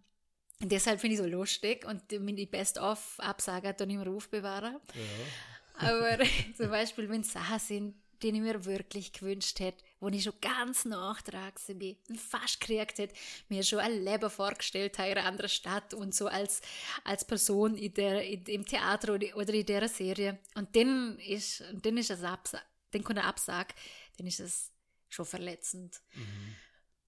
[0.59, 4.77] deshalb finde ich so lustig und meine Best-of-Absage dann immer aufbewahren.
[4.95, 5.89] Ja.
[5.89, 6.19] Aber
[6.57, 10.83] zum Beispiel, wenn Sachen sind, die ich mir wirklich gewünscht hätte, wo ich schon ganz
[10.83, 13.15] nachtragend bin und fast gekriegt hätte,
[13.47, 16.61] mir schon ein Leben vorgestellt habe in einer anderen Stadt und so als,
[17.05, 20.39] als Person in der, in, im Theater oder, in der Serie.
[20.55, 23.73] Und dann ist, dann ist es Absag, dann kommt ein Absag,
[24.17, 24.71] dann ist es
[25.07, 26.01] schon verletzend.
[26.13, 26.55] Mhm.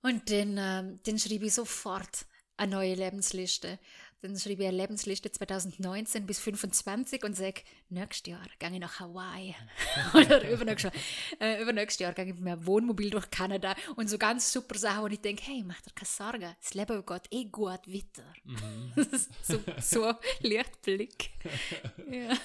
[0.01, 3.77] Und dann, ähm, dann schreibe ich sofort eine neue Lebensliste.
[4.21, 8.99] Dann schreibe ich eine Lebensliste 2019 bis 2025 und sage, nächstes Jahr gehe ich nach
[8.99, 9.56] Hawaii.
[10.13, 11.04] Oder übernächstes Jahr,
[11.41, 15.04] äh, übernächstes Jahr gehe ich mit meinem Wohnmobil durch Kanada und so ganz super Sachen,
[15.04, 18.34] wo ich denke, hey, mach dir keine Sorgen, das Leben geht eh gut weiter.
[18.45, 18.93] Mhm.
[19.43, 21.32] so, so Lichtblick.
[22.12, 22.36] ja.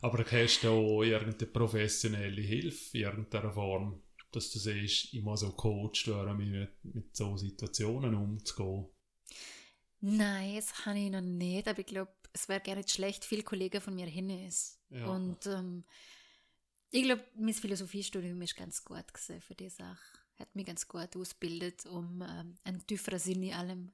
[0.00, 5.40] Aber hast du auch irgendeine professionelle Hilfe in irgendeiner Form, dass du siehst, ich muss
[5.40, 8.86] so coacht werden, mit, mit so Situationen umzugehen?
[10.00, 13.42] Nein, das habe ich noch nicht, aber ich glaube, es wäre gar nicht schlecht, viele
[13.42, 14.78] Kollegen von mir hin ist.
[14.90, 15.06] Ja.
[15.06, 15.84] Und ähm,
[16.90, 19.98] ich glaube, mein Philosophiestudium ist ganz gut gesehen für die Sache.
[20.38, 23.92] Hat mich ganz gut ausgebildet, um ähm, einen tieferen Sinn in allem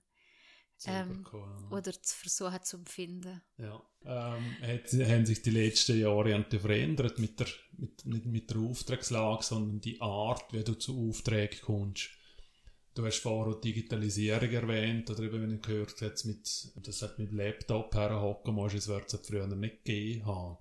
[0.87, 1.25] ähm,
[1.71, 3.41] oder zu versuchen zu empfinden.
[3.59, 3.81] Ja.
[4.05, 8.59] Ähm, hat, haben sich die letzten Jahre nicht verändert mit der, mit, nicht mit der
[8.59, 12.11] Auftragslage, sondern die Art, wie du zu Aufträgen kommst?
[12.94, 17.33] Du hast vorher Digitalisierung erwähnt, oder eben, wenn ich gehört jetzt mit, das hat mit
[17.33, 20.59] Laptop herhocken musst, das wird es früher nicht gegeben haben.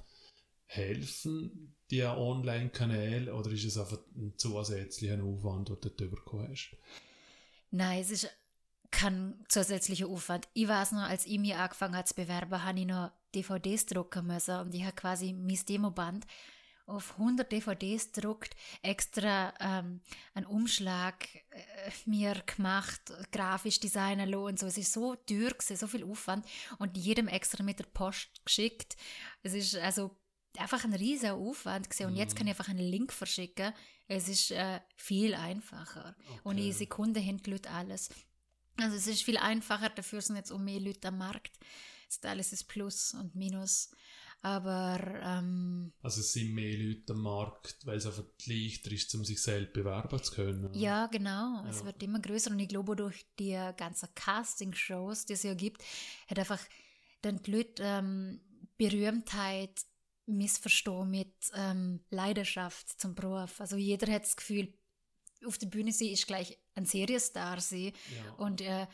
[0.66, 6.72] Helfen die Online-Kanäle oder ist es einfach ein zusätzlicher Aufwand, den du bekommen hast?
[7.72, 8.30] Nein, es ist
[8.92, 10.48] kein zusätzlicher Aufwand.
[10.54, 14.28] Ich weiß noch, als ich mich angefangen habe zu bewerben, habe ich noch DVDs drucken
[14.28, 16.26] müssen und ich habe quasi mein Demoband
[16.88, 20.02] auf 100 DVDs druckt, extra ähm,
[20.34, 24.68] einen Umschlag äh, mir gemacht, grafisch designen und so.
[24.68, 26.46] Es ist so teuer gewesen, so viel Aufwand
[26.80, 28.96] und jedem extra mit der Post geschickt.
[29.44, 30.16] Es ist also
[30.58, 32.08] einfach ein riesiger Aufwand gewesen.
[32.08, 32.60] und jetzt kann ich mhm.
[32.60, 33.74] einfach einen Link verschicken.
[34.08, 36.40] Es ist äh, viel einfacher okay.
[36.44, 38.10] und in Sekunden haben die Leute alles.
[38.78, 41.60] Also es ist viel einfacher, dafür sind jetzt auch mehr Leute am Markt.
[42.04, 43.92] Jetzt alles ist Plus und Minus.
[44.42, 45.00] Aber.
[45.22, 49.42] Ähm, also es sind mehr Leute am Markt, weil es einfach leichter ist, um sich
[49.42, 50.74] selbst bewerben zu können.
[50.74, 51.64] Ja, genau.
[51.64, 51.70] Ja.
[51.70, 55.84] Es wird immer größer und ich glaube, durch die ganzen Casting-Shows, die es ja gibt,
[56.28, 56.60] hat einfach
[57.22, 58.42] dann die Leute ähm,
[58.78, 59.86] Berühmtheit
[60.26, 63.60] missverstehen mit ähm, Leidenschaft zum Beruf.
[63.62, 64.74] Also jeder hat das Gefühl,
[65.46, 68.34] auf der Bühne sie ist gleich ein Serienstar sein ja.
[68.38, 68.88] und, äh,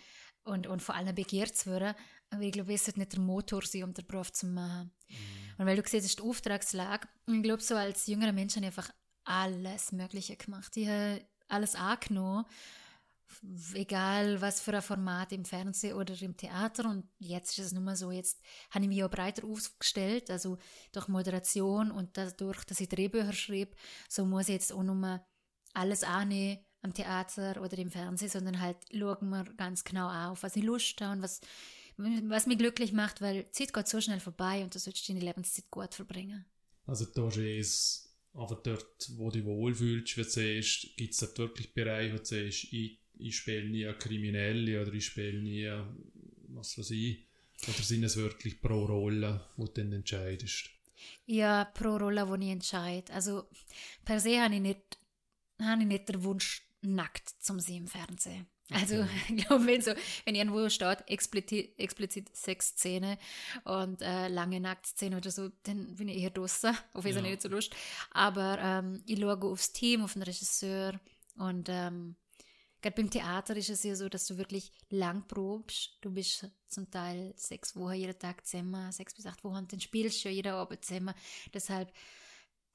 [0.44, 1.96] und, und vor allem begehrt zu werden.
[2.30, 4.92] Aber ich glaube, es sollte nicht der Motor sein, um den Beruf zu machen.
[5.08, 5.16] Mhm.
[5.58, 7.08] Und weil du siehst, ist die Auftragslage.
[7.28, 8.92] Ich glaube, so als jüngerer Mensch habe ich einfach
[9.24, 10.76] alles Mögliche gemacht.
[10.78, 12.46] Ich habe alles angenommen,
[13.74, 16.90] egal was für ein Format im Fernsehen oder im Theater.
[16.90, 20.58] Und jetzt ist es nur mal so, jetzt habe ich mich auch breiter aufgestellt, also
[20.92, 23.76] durch Moderation und dadurch, dass ich Drehbücher schreibe,
[24.10, 25.26] so muss ich jetzt auch nur
[25.74, 30.56] alles annehmen am Theater oder im Fernsehen, sondern halt schauen wir ganz genau auf, was
[30.56, 31.42] ich Lust habe und was,
[31.98, 35.20] was mich glücklich macht, weil die Zeit geht so schnell vorbei und du sollst deine
[35.20, 36.46] Lebenszeit gut verbringen.
[36.86, 41.38] Also da ist aber dort, wo du dich wohlfühlst, wie du siehst, gibt es dort
[41.38, 45.70] wirklich Bereiche, wo du siehst, ich, ich spiele nie Kriminelle oder ich spiele nie,
[46.50, 47.26] was weiß ich,
[47.68, 50.70] oder sind es wirklich pro Rolle, wo du dann entscheidest?
[51.26, 53.12] Ja, pro Rolle, wo ich entscheide.
[53.12, 53.48] Also
[54.06, 54.98] per se habe ich nicht
[55.60, 58.48] habe ich nicht den Wunsch, nackt zum sehen im Fernsehen.
[58.72, 59.92] Also, ich glaube, wenn, so,
[60.26, 63.18] wenn irgendwo steht, explizit, explizit Sexszene
[63.64, 66.78] und äh, lange Nacktszene oder so, dann bin ich eher draußen.
[66.94, 67.32] Auf jeden Fall ja.
[67.32, 67.74] nicht so Lust.
[68.12, 71.00] Aber ähm, ich schaue aufs Team, auf den Regisseur
[71.38, 72.16] und ähm,
[72.82, 75.98] gerade beim Theater ist es ja so, dass du wirklich lang probst.
[76.02, 80.18] Du bist zum Teil sechs Wochen jeden Tag zusammen, sechs bis acht Wochen, dann spielst
[80.18, 81.14] du schon jeder Abend zusammen.
[81.54, 81.92] Deshalb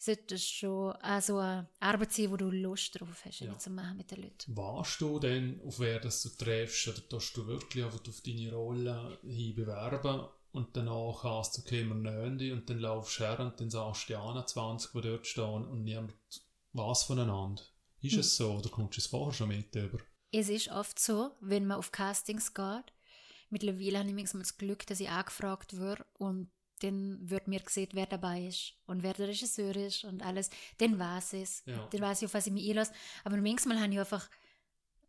[0.04, 3.56] sollte es schon also eine Arbeit sein, wo du Lust drauf hast, ja.
[3.56, 4.56] zu machen mit den Leuten.
[4.56, 8.52] Warst du denn, auf wer das du treffst, oder tust du wirklich einfach auf deine
[8.52, 13.24] Rolle hin bewerben und danach hast du, okay, wir nehmen dich und dann laufst du
[13.24, 16.14] her und dann sagst du die 21, die dort stehen und niemand
[16.72, 17.62] was voneinander.
[18.00, 18.20] Ist hm.
[18.20, 19.98] es so oder kommst du es vorher schon mit über?
[20.32, 22.92] Es ist oft so, wenn man auf Castings geht,
[23.50, 26.50] mittlerweile habe ich manchmal das Glück, dass ich angefragt werde und
[26.82, 30.50] dann wird mir gesehen, wer dabei ist und wer der Regisseur ist und alles.
[30.78, 31.62] Dann weiß es.
[31.66, 31.88] Ja.
[31.90, 32.92] Dann weiß ich, auf was ich mich einlasse.
[33.24, 34.28] Aber manchmal habe ich einfach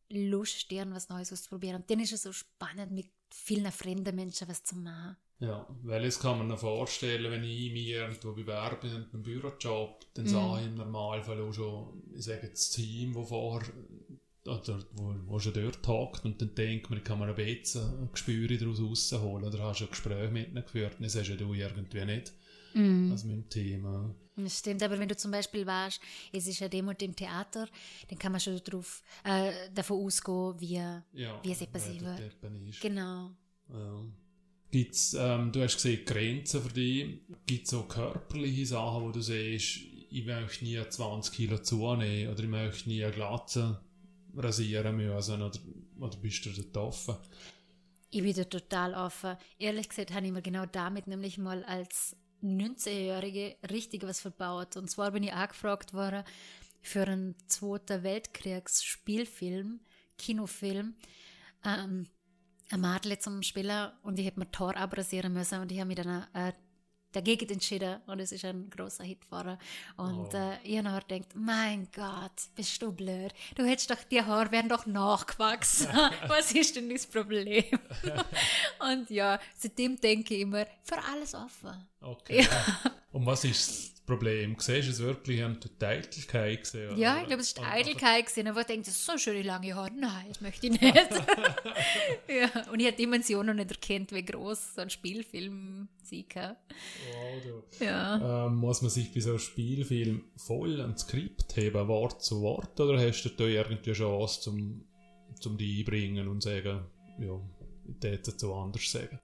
[0.09, 1.77] Lust, was Neues auszuprobieren.
[1.77, 5.17] Und dann ist es so spannend, mit vielen fremden Menschen was zu machen.
[5.39, 10.05] Ja, weil es kann man sich vorstellen, wenn ich mich irgendwo bewerbe in einem Bürojob,
[10.13, 10.27] dann mm.
[10.27, 13.73] sage ich im Normalfall auch schon, ich sage das Team, das vorher
[14.61, 18.57] oder wo, wo schon dort hockt und dann denkt man, kann man ein bisschen Gespüre
[18.57, 22.33] daraus rausholen oder hast du ein Gespräch mit ihnen geführt, das hast du irgendwie nicht.
[22.73, 23.11] Mm.
[23.11, 24.15] Also mit dem Thema.
[24.35, 27.67] Das stimmt, aber wenn du zum Beispiel weißt, es ist ja dem und dem Theater,
[28.07, 32.81] dann kann man schon darauf, äh, davon ausgehen, wie, ja, wie es passiert wird.
[32.81, 33.31] Genau.
[33.69, 34.05] Ja.
[34.71, 37.19] Gibt's, ähm, du hast gesehen, Grenzen für dich.
[37.45, 42.43] Gibt es auch körperliche Sachen, wo du siehst, ich möchte nie 20 Kilo zunehmen oder
[42.43, 43.79] ich möchte nie eine Glatze
[44.35, 45.59] rasieren müssen oder,
[45.99, 47.15] oder bist du dort offen?
[48.09, 49.37] Ich bin da total offen.
[49.57, 54.77] Ehrlich gesagt habe ich mir genau damit nämlich mal als 19-Jährige richtig was verbaut.
[54.77, 56.23] Und zwar bin ich angefragt worden
[56.81, 59.79] für einen Zweiten Weltkriegsspielfilm,
[60.17, 60.95] Kinofilm.
[61.65, 62.07] Ähm,
[62.69, 65.97] ein Madel zum Spieler und ich hätte mir Tor abrasieren müssen und ich habe mich
[65.97, 66.53] dann äh,
[67.13, 69.57] dagegen entschieden und es ist ein großer Hit geworden.
[69.97, 70.37] Und oh.
[70.37, 73.33] äh, ich habe gedacht, mein Gott, bist du blöd.
[73.55, 75.87] Du hättest doch, die Haare wären doch nachgewachsen.
[76.27, 77.63] Was ist denn das Problem?
[78.91, 81.87] und ja, seitdem denke ich immer, für alles offen.
[82.01, 82.41] Okay.
[82.41, 82.91] Ja.
[83.11, 84.57] Und was ist Problem.
[84.59, 86.97] Siehst du es wirklich an der Eitelkeit gesehen?
[86.97, 89.43] Ja, ich glaube, es ist die Eitelkeit gesehen, aber ich denke, das ist so schöne
[89.43, 89.91] lange Haare.
[89.95, 90.93] Nein, das möchte ich nicht.
[92.27, 96.25] ja, und ich habe die Dimension noch nicht erkannt, wie groß so ein Spielfilm sein
[96.27, 96.57] kann.
[97.13, 98.45] Wow, ja.
[98.47, 102.77] Ähm, muss man sich bei so einem Spielfilm voll ans Skript heben, Wort zu Wort,
[102.81, 104.83] oder hast du da irgendwie Chance, zum,
[105.39, 106.85] zum die einbringen und sagen,
[107.19, 107.39] ja,
[107.87, 109.19] ich hätte es so anders sagen?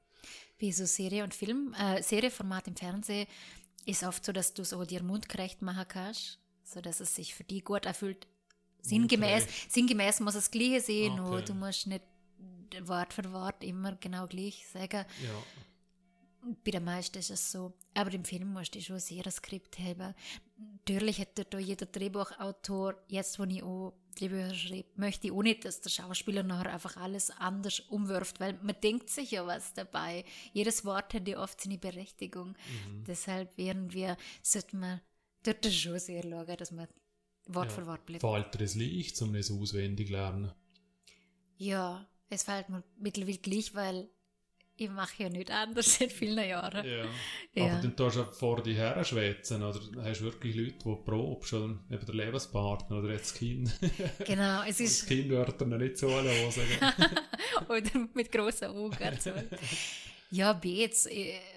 [0.57, 3.27] Wie so Serie und Film, äh, Serieformat im Fernsehen
[3.89, 7.61] ist oft so, dass du so dir mundgerecht machen kannst, sodass es sich für die
[7.61, 8.27] gut erfüllt.
[8.81, 11.21] Sinngemäß, sinngemäß muss es gleich sehen, okay.
[11.21, 12.03] nur du musst nicht
[12.83, 15.05] Wort für Wort immer genau gleich sagen.
[15.21, 15.43] Ja.
[16.63, 17.73] Bei den meisten ist es so.
[17.93, 20.13] Aber im Film musst du schon sehr ein Skript haben.
[20.57, 25.65] Natürlich hätte da jeder Drehbuchautor, jetzt wo ich auch Drehbücher schreibe, möchte ich auch nicht,
[25.65, 30.25] dass der Schauspieler nachher einfach alles anders umwirft, weil man denkt sich ja was dabei.
[30.53, 32.49] Jedes Wort hat ja oft seine Berechtigung.
[32.49, 33.03] Mhm.
[33.05, 35.01] Deshalb werden wir, sollte man
[35.43, 36.87] dort schon sehr schauen, dass man
[37.47, 37.75] Wort ja.
[37.75, 38.21] für Wort bleibt.
[38.21, 40.51] Fällt das leicht, um das auswendig lernen?
[41.57, 44.09] Ja, es fällt mir mittlerweile gleich, weil
[44.79, 46.85] ich mache ja nicht anders seit vielen Jahren.
[46.85, 47.05] Ja.
[47.53, 47.73] ja.
[47.73, 51.53] Aber dann tust du vor die Herren schwätzen oder hast du wirklich Leute, die probst
[51.53, 53.79] oder eben der Lebenspartner oder jetzt das Kind.
[54.25, 55.01] Genau, es ist...
[55.01, 56.27] Das Kind wird dann nicht so hören.
[57.69, 58.97] oder mit grossen Augen.
[60.31, 61.07] Ja, Beats.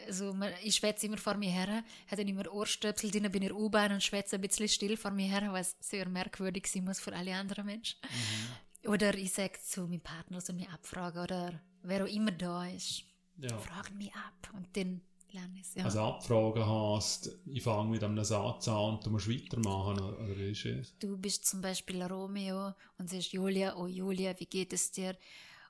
[0.06, 3.56] Also, ich schwätze immer vor mir her, habe dann immer Ohrstöpsel drin, bin in der
[3.56, 7.12] U-Bahn und schwätze ein bisschen still vor mir her, was sehr merkwürdig sein muss für
[7.12, 7.98] alle anderen Menschen.
[8.02, 8.90] Mhm.
[8.90, 13.04] Oder ich sage zu meinem Partner, so mir abfragen oder wer auch immer da ist
[13.42, 13.59] ja.
[13.59, 15.00] fragen mich ab und dann
[15.33, 15.74] lerne ich es.
[15.74, 15.85] Ja.
[15.85, 20.50] Also abfragen hast, ich fange mit einem Satz an und du musst weitermachen, oder wie
[20.50, 20.98] ist es?
[20.98, 25.16] Du bist zum Beispiel Romeo und sagst, Julia, oh Julia, wie geht es dir?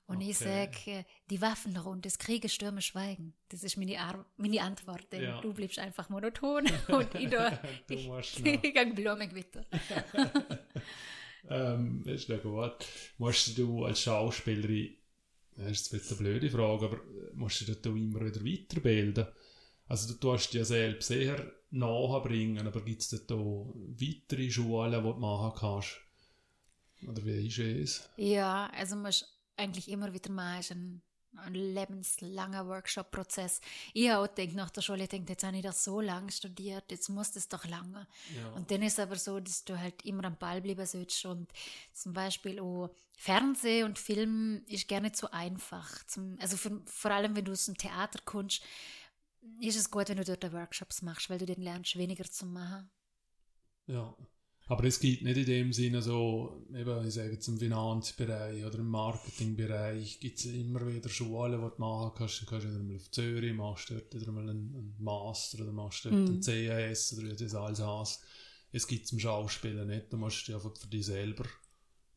[0.06, 0.30] Und okay.
[0.30, 3.34] ich sage, die Waffen rund, das Kriege, Stürme, Schweigen.
[3.48, 5.40] Das ist meine, Ar meine Antwort, denn ja.
[5.40, 7.58] du bleibst einfach monoton und ich da,
[7.88, 8.08] ich,
[8.44, 9.64] ich gehe Blumen weiter.
[11.48, 12.84] ähm, ist ja gut.
[13.16, 14.96] Musst du als Schauspielerin
[15.56, 17.00] das ist jetzt eine blöde Frage, aber
[17.34, 19.26] musst du dich immer wieder weiterbilden?
[19.86, 25.18] Also du tust ja selbst sehr nachbringen, aber gibt es da weitere Schulen, die du
[25.18, 26.00] machen kannst?
[27.06, 28.10] Oder wie ist es?
[28.16, 29.24] Ja, also man muss
[29.56, 31.02] eigentlich immer wieder machen
[31.36, 33.60] ein lebenslanger Workshop-Prozess.
[33.94, 36.90] Ich auch gedacht, nach der Schule, ich denke, jetzt habe ich das so lange studiert,
[36.90, 38.06] jetzt muss das doch lange.
[38.36, 38.50] Ja.
[38.50, 41.50] Und dann ist es aber so, dass du halt immer am Ball bleiben sollst und
[41.92, 46.04] zum Beispiel auch Fernsehen und Film ist gar nicht so einfach.
[46.06, 48.62] Zum, also für, vor allem, wenn du aus dem Theater kommst,
[49.60, 52.90] ist es gut, wenn du dort Workshops machst, weil du den lernst, weniger zu machen.
[53.86, 54.14] Ja.
[54.72, 58.78] Aber es gibt nicht in dem Sinne so, eben, ich sage jetzt im Finanzbereich oder
[58.78, 62.40] im Marketingbereich, gibt es immer wieder Schulen, die du machen kannst.
[62.40, 66.14] Du kannst wieder mal auf Zürich, machst dort wieder mal einen, Master oder machst dort
[66.14, 66.26] mm.
[66.26, 68.24] einen CAS oder wie das alles heißt.
[68.72, 70.10] Es gibt es im Schauspielen nicht.
[70.10, 71.44] Du musst einfach für dich selber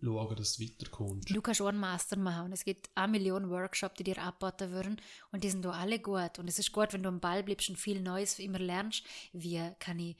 [0.02, 1.30] schauen, dass du weiterkommst.
[1.30, 5.02] Du kannst auch einen Master machen es gibt eine Million Workshops, die dir abbauen würden
[5.34, 6.40] und die sind da alle gut.
[6.40, 9.04] Und es ist gut, wenn du am Ball bleibst und viel Neues immer lernst.
[9.34, 10.16] Wie kann ich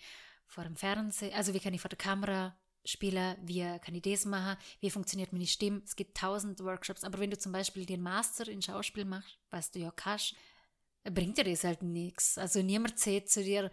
[0.56, 4.26] vor dem Fernsehen, also wie kann ich vor der Kamera spielen, wie kann ich das
[4.26, 5.82] machen, wie funktioniert meine Stimme.
[5.84, 9.72] Es gibt tausend Workshops, aber wenn du zum Beispiel den Master in Schauspiel machst, was
[9.72, 10.34] du ja kannst,
[11.04, 12.38] bringt dir das halt nichts.
[12.38, 13.70] Also niemand sagt zu dir,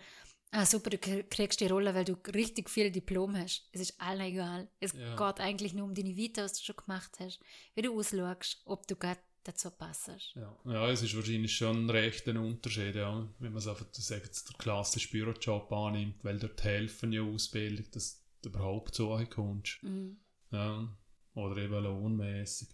[0.50, 3.68] ah super, du kriegst die Rolle, weil du richtig viel Diplom hast.
[3.70, 4.68] Es ist allen egal.
[4.80, 5.14] Es ja.
[5.14, 7.38] geht eigentlich nur um deine Vita, was du schon gemacht hast,
[7.76, 10.10] wie du ausschaust, ob du gerade dazu passt.
[10.34, 10.56] Ja.
[10.64, 14.56] ja, es ist wahrscheinlich schon recht ein Unterschied, ja, wenn man es einfach sagen, der
[14.56, 19.82] klassische Bürojob annimmt, weil dort helfen ja Ausbildung, dass du überhaupt so kommst.
[19.82, 20.16] Mhm.
[20.50, 20.88] Ja,
[21.34, 22.68] oder eben lohnmäßig.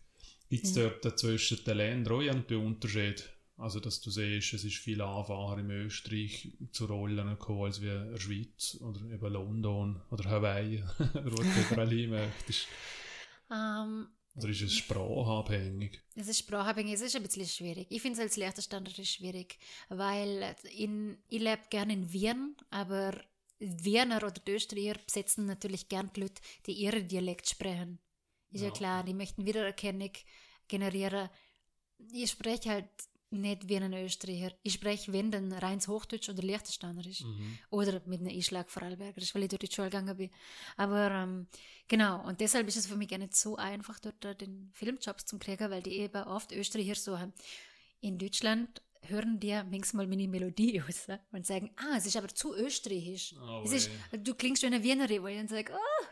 [0.48, 0.88] Gibt es ja.
[0.88, 3.30] dort zwischen den Ländern auch einen Unterschied?
[3.58, 7.88] Also, dass du siehst, es ist viel einfacher in Österreich zu rollen gekommen, als wie
[7.88, 12.68] in der Schweiz oder eben London oder Hawaii, wo du möchtest.
[13.50, 14.08] Um,
[14.38, 16.00] oder ist es sprachabhängig?
[16.14, 17.86] Es ist sprachabhängig, es ist ein bisschen schwierig.
[17.90, 19.58] Ich finde es als Lehrstandard schwierig,
[19.88, 23.20] weil in, ich lebe gerne in Wien, aber
[23.58, 27.98] Wiener oder Österreicher besetzen natürlich gern die Leute, die ihre Dialekt sprechen.
[28.50, 30.12] Ist ja, ja klar, die möchten Wiedererkennung
[30.68, 31.28] generieren
[32.12, 32.88] ich spreche halt
[33.30, 34.54] nicht wie ein Österreicher.
[34.62, 37.22] Ich spreche, wenn dann reins Hochdeutsch oder Liechtensteinerisch.
[37.22, 37.58] Mhm.
[37.70, 40.30] Oder mit einem Einschlag Vorarlbergerisch, weil ich durch die Schule gegangen bin.
[40.76, 41.46] Aber ähm,
[41.86, 45.26] genau, und deshalb ist es für mich gar nicht so einfach, dort äh, den Filmjobs
[45.26, 47.32] zu kriegen, weil die eben oft Österreicher so haben.
[48.00, 52.54] In Deutschland hören die manchmal meine Melodie aus und sagen, ah, es ist aber zu
[52.54, 53.34] österreichisch.
[53.40, 56.06] Oh, es ist, du klingst wie eine Wienerin, wo ich dann sage, ah.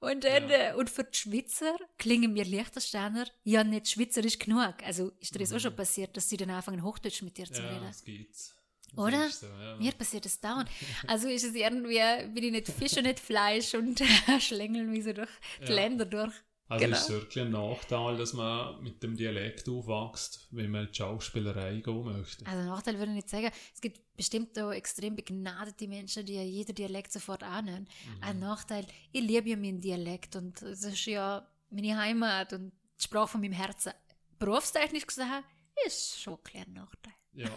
[0.00, 0.72] Und, dann, Ja.
[0.72, 4.74] äh, und für die Schweizer klingen mir Liechtensteiner ja nicht schweizerisch genug.
[4.84, 7.62] Also ist dir das auch schon passiert, dass sie dann anfangen, Hochdeutsch mit dir zu
[7.62, 7.66] Mhm.
[7.68, 7.86] Ja, reden?
[7.86, 8.54] das gibt's.
[8.94, 9.30] Das Oder?
[9.30, 9.76] So, ja.
[9.76, 10.68] Mir passiert das dauernd.
[11.06, 14.00] Also ist es irgendwie, bin ich nicht Fisch und nicht Fleisch und
[14.40, 15.30] schlängeln mich so durch
[15.62, 15.72] die.
[15.72, 16.32] Länder durch.
[16.74, 16.96] Also Genau.
[16.96, 20.94] ist es wirklich ein Nachteil, dass man mit dem Dialekt aufwächst, wenn man in die
[20.94, 22.46] Schauspielerei gehen möchte.
[22.46, 23.50] Also Nachteil würde ich nicht sagen.
[23.74, 27.88] Es gibt bestimmt auch extrem begnadete Menschen, die ja jeder Dialekt sofort anhören.
[28.06, 28.22] Mhm.
[28.22, 33.04] Ein Nachteil, ich liebe ja meinen Dialekt und es ist ja meine Heimat und die
[33.04, 33.92] Sprache von meinem Herzen.
[34.38, 35.44] Berufstechnisch gesagt,
[35.86, 37.12] ist schon ein kleiner Nachteil.
[37.34, 37.50] Ja.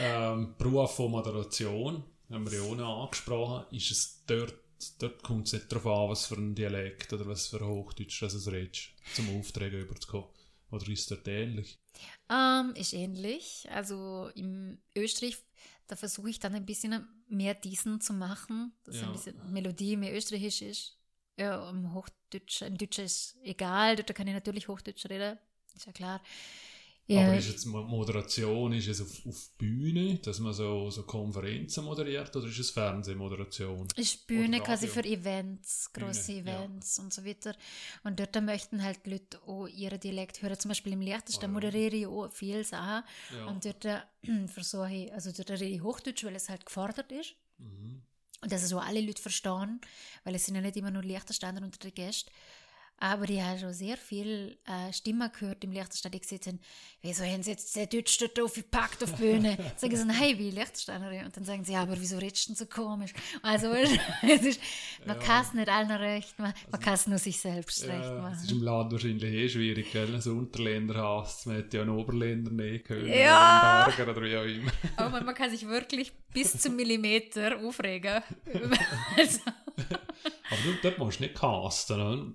[0.32, 4.54] ähm, Beruf von Moderation, haben wir ja auch noch angesprochen, ist es dort,
[4.98, 8.34] dort kommt es nicht darauf an, was für ein Dialekt oder was für Hochdeutsch das
[8.34, 10.28] es redest, zum Aufträgen überzukommen.
[10.70, 11.78] Oder ist dort ähnlich?
[12.28, 13.66] Ähm, ist ähnlich.
[13.70, 15.36] Also im Österreich,
[15.88, 19.06] da versuche ich dann ein bisschen mehr diesen zu machen, dass Ja.
[19.06, 20.96] ein bisschen Melodie mehr österreichisch ist.
[21.36, 25.38] Ja, im Hochdeutsch, im Deutsch ist egal, da kann ich natürlich Hochdeutsch reden,
[25.74, 26.22] ist ja klar.
[27.12, 31.02] Ja, Aber ist jetzt Mo- Moderation, ist es auf, auf Bühne, dass man so, so
[31.02, 33.88] Konferenzen moderiert oder ist es Fernsehmoderation?
[33.96, 36.60] ist Bühne quasi für Events, große Bühne, ja.
[36.64, 37.56] Events und so weiter.
[38.04, 40.58] Und dort möchten halt die Leute auch ihre Dialekt hören.
[40.58, 41.54] Zum Beispiel im Liechtenstein Ah, ja.
[41.54, 43.04] moderiere ich auch viel Sachen.
[43.36, 43.46] Ja.
[43.46, 44.00] Und dort äh,
[44.46, 47.34] versuche ich, also dort rede ich Hochdeutsch, weil es halt gefordert ist.
[47.58, 48.02] Mhm.
[48.42, 49.80] Und dass es auch alle Leute verstehen,
[50.24, 52.30] weil es sind ja nicht immer nur Liechtensteiner unter den Gästen.
[53.02, 56.60] Aber ich habe schon sehr viel äh, Stimmen gehört im Liechtenstein, die gesagt haben,
[57.00, 59.56] wieso haben sie jetzt den Deutsch dort aufgepackt auf die Bühne?
[59.76, 61.24] Sagen sie, hey, wie Liechtensteinerin?
[61.24, 63.12] Und dann sagen sie, ja, aber wieso redest du denn so komisch?
[63.40, 63.68] Also,
[64.22, 64.60] es ist,
[65.06, 65.22] man Ja.
[65.26, 68.42] kann es nicht allen recht machen, man kann es nur sich selbst recht Ja, es
[68.42, 68.58] ist machen.
[68.58, 70.14] im Land wahrscheinlich eh schwierig, gell?
[70.14, 73.06] Ein Unterländer hasst, man hätte ja einen Oberländer nehmen können.
[73.08, 73.14] Ja.
[73.14, 74.72] Oder einen Berger oder wie auch immer.
[74.96, 78.22] Aber man, man kann sich wirklich bis zum Millimeter aufregen.
[79.16, 82.32] also, Aber du, dort musst du nicht casten, ne?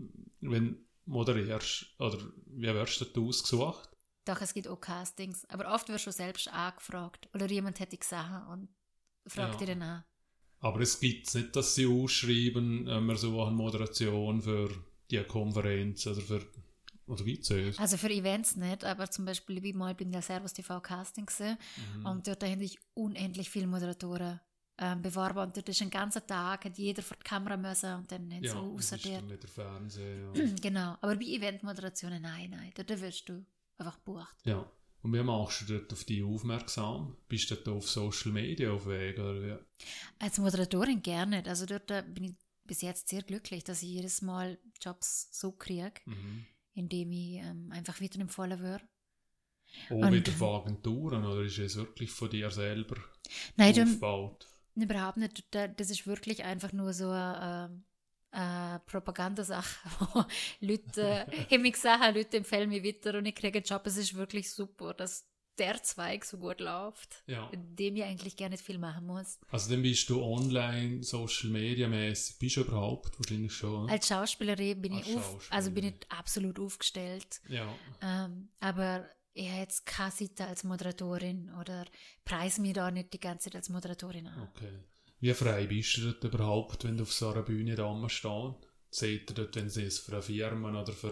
[0.51, 1.85] Wenn du moderierst.
[1.99, 2.17] Oder
[2.47, 3.89] wie wirst du ausgesucht?
[4.25, 5.45] Doch, es gibt auch Castings.
[5.49, 7.29] Aber oft wirst du selbst angefragt.
[7.33, 8.69] Oder jemand hätte gesagt und
[9.27, 9.57] fragt Ja.
[9.59, 10.03] dich dann an.
[10.61, 14.69] Aber es gibt nicht, dass sie ausschreiben, äh, wir suchen Moderation für
[15.11, 16.41] die Konferenz oder für.
[17.07, 20.21] Oder gibt es Also für Events nicht, aber zum Beispiel wie mal bin ich ja
[20.23, 21.57] Servus TV Casting gesehen
[21.99, 22.05] Mhm.
[22.07, 24.39] und dort haben sich unendlich viele Moderatoren
[24.77, 28.11] ähm, beworben und dort ist ein ganzer Tag, hat jeder vor die Kamera müssen und
[28.11, 29.23] dann haben sie Ja, ist aussortiert.
[29.25, 30.33] nicht der Fernsehen.
[30.35, 30.43] Ja.
[30.61, 33.45] Genau, aber bei Eventmoderationen, nein, nein, dort wirst du
[33.77, 34.35] einfach gebucht.
[34.43, 34.69] ja.
[35.01, 37.15] Und wie machst du dort auf die aufmerksam?
[37.27, 39.19] Bist du dort auf Social Media auf Weg?
[39.19, 39.55] Oder wie?
[40.17, 44.23] Als Moderatorin gerne, also dort äh, bin ich bis jetzt sehr glücklich, dass ich jedes
[44.23, 46.45] Mal Jobs so kriege, Mhm.
[46.73, 48.83] indem ich ähm, einfach wieder empfohlen werde.
[49.91, 52.95] Auch Und- wieder von Agenturen oder ist es wirklich von dir selber
[53.57, 54.47] Nein, du, aufgebaut?
[54.75, 55.43] Überhaupt nicht.
[55.51, 57.71] Da- Das ist wirklich einfach nur so eine,
[58.33, 60.25] äh, eine Propagandasache, wo
[60.59, 63.85] Leute, haben mir gesagt, Leute empfehlen mir weiter und ich kriege einen Job.
[63.87, 65.25] Es ist wirklich super, dass
[65.57, 67.47] der Zweig so gut läuft, Ja.
[67.51, 69.39] in dem ich eigentlich gar nicht viel machen muss.
[69.49, 73.89] Also dann bist du online, Social Media mäßig, bist du überhaupt wahrscheinlich schon.
[73.89, 77.39] Als Schauspielerin bin Als ich auf, also bin ich absolut aufgestellt.
[77.47, 77.73] Ja.
[78.01, 81.85] Ähm, aber ich habe jetzt keine Seite als Moderatorin oder
[82.23, 84.49] preise mich da nicht die ganze Zeit als Moderatorin an.
[84.55, 84.71] Okay.
[85.19, 88.55] Wie frei bist du dort überhaupt, wenn du auf so einer Bühne da stehst?
[88.89, 91.11] Seht ihr dort, wenn du es für eine Firma oder für,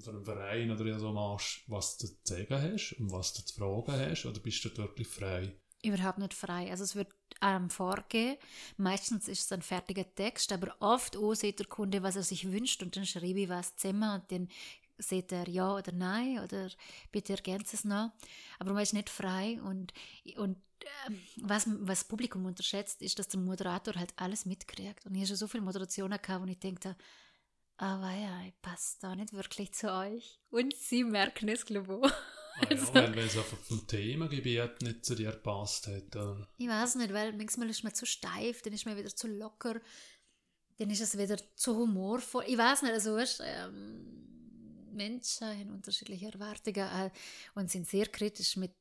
[0.00, 3.54] für einen Verein oder so machst, was du zu sagen hast und was du zu
[3.54, 4.26] fragen hast?
[4.26, 5.54] Oder bist du dort wirklich frei?
[5.84, 6.68] Überhaupt nicht frei.
[6.68, 7.08] Also es wird
[7.40, 8.38] einem vorgehen.
[8.76, 12.50] Meistens ist es ein fertiger Text, aber oft auch sieht der Kunde, was er sich
[12.50, 14.48] wünscht und dann schreibe ich was zusammen und dann
[14.98, 16.68] sieht er ja oder nein oder
[17.10, 18.12] bitte ergänzt es noch.
[18.58, 19.92] Aber man ist nicht frei und,
[20.36, 20.56] und
[21.06, 25.06] ähm, was, was das Publikum unterschätzt, ist, dass der Moderator halt alles mitkriegt.
[25.06, 26.96] Und ich habe schon so viele Moderationen gehabt, wo ich denke,
[27.76, 30.40] aber ja, ich passe da nicht wirklich zu euch.
[30.50, 32.12] Und sie merken es, glaube ich.
[32.54, 36.14] Ah, ja, weil weil es einfach vom Themengebiet nicht zu dir gepasst hat.
[36.14, 36.44] äh.
[36.58, 39.80] Ich weiß nicht, weil manchmal ist man zu steif, dann ist man wieder zu locker,
[40.76, 42.44] dann ist es wieder zu humorvoll.
[42.46, 44.41] Ich weiß nicht, also weißt, ähm,
[44.92, 47.10] Menschen haben unterschiedliche Erwartungen äh,
[47.54, 48.72] und sind sehr kritisch mit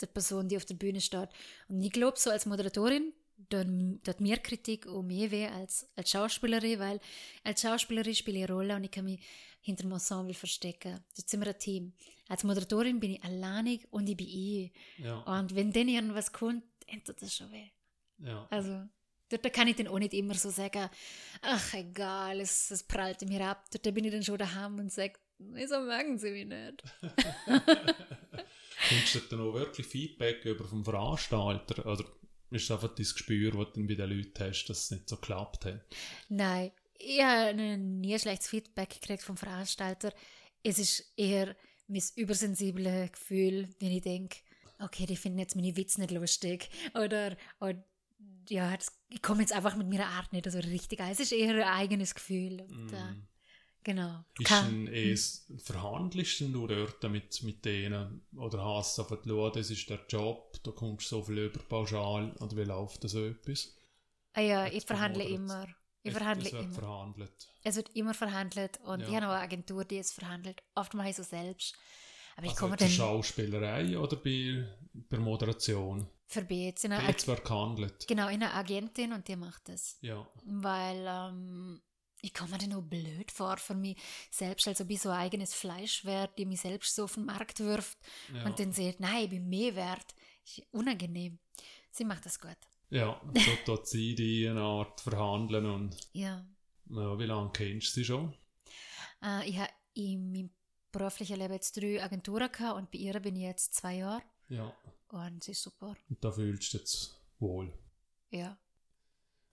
[0.00, 1.28] der Person, die auf der Bühne steht.
[1.68, 3.12] Und ich glaube, so als Moderatorin
[3.48, 7.00] tut mir Kritik auch mehr weh als als Schauspielerin, weil
[7.44, 9.20] als Schauspielerin spiele ich eine Rolle und ich kann mich
[9.60, 11.00] hinter dem Ensemble verstecken.
[11.14, 11.92] Das sind wir ein Team.
[12.28, 14.72] Als Moderatorin bin ich alleinig und ich bin ich.
[14.98, 15.18] Ja.
[15.20, 17.68] Und wenn dann irgendwas kommt, dann tut das schon weh.
[18.18, 18.46] ja.
[18.50, 18.88] Also,
[19.28, 20.88] dort kann ich dann auch nicht immer so sagen,
[21.42, 23.66] ach egal, es, es prallt mir ab.
[23.70, 25.14] Dort bin ich dann schon daheim und sage,
[25.52, 26.82] wieso mögen sie mich nicht?
[28.88, 31.86] Kommst du dann auch wirklich Feedback über vom Veranstalter?
[31.86, 32.04] Oder
[32.50, 35.08] ist es einfach dein Gespür, das du dann bei den Leuten hast, dass es nicht
[35.08, 35.80] so geklappt hat?
[36.28, 40.12] Nein, ich habe nie schlechtes Feedback gekriegt vom Veranstalter.
[40.62, 41.56] Es ist eher
[41.88, 44.38] mein übersensibles Gefühl, wenn ich denke,
[44.78, 46.70] okay, die finden jetzt meine Witze nicht lustig.
[46.94, 47.82] Oder, oder
[48.48, 51.10] ja, das, ich komme jetzt einfach mit meiner Art nicht so richtig an.
[51.10, 52.62] Es ist eher ein eigenes Gefühl.
[52.62, 53.14] Und, äh,
[53.82, 54.24] genau.
[54.38, 58.26] Ist Kann- denn es, verhandelst du dort mit, mit denen?
[58.36, 61.60] Oder hast du einfach geschaut, das ist der Job, da kommst du so viel über
[61.62, 63.74] pauschal, oder wie läuft das so etwas?
[64.34, 65.66] ah, ja, Jetzt ich verhandle immer.
[66.04, 66.74] Ich Es- verhandle es wird immer.
[66.74, 67.48] verhandelt.
[67.62, 69.06] Es wird immer verhandelt und Ja.
[69.08, 70.62] ich habe noch eine Agentur, die es verhandelt.
[70.74, 71.76] Oft mache ich so selbst.
[72.36, 76.08] Aber ich Also komme bei der dann Schauspielerei oder bei, bei der Moderation?
[76.26, 76.54] vorbei.
[76.54, 78.08] Jetzt in eine, Jetzt wird gehandelt.
[78.08, 79.98] genau, in eine Agentin und die macht das.
[80.00, 80.26] Ja.
[80.46, 81.82] Weil ähm,
[82.22, 83.96] ich komme mir auch blöd vor für mich
[84.30, 87.26] selbst, als ob ich so ein eigenes Fleisch wäre, die mich selbst so auf den
[87.26, 87.98] Markt wirft
[88.32, 88.44] Ja.
[88.46, 90.14] und dann sagt, nein, ich bin mehr wert.
[90.44, 91.38] Ist unangenehm.
[91.90, 92.56] Sie macht das gut.
[92.90, 96.44] Ja, so tut sie die eine Art verhandeln und Ja.
[96.88, 98.34] ja, wie lange kennst du sie schon?
[99.22, 100.50] Äh, ich habe in meinem
[100.90, 104.74] beruflichen Leben jetzt drei Agenturen gehabt und bei ihr bin ich jetzt zwei Jahre Ja,
[105.08, 105.96] und sie ist super.
[106.08, 107.72] und da fühlst du dich jetzt wohl.
[108.30, 108.56] Ja.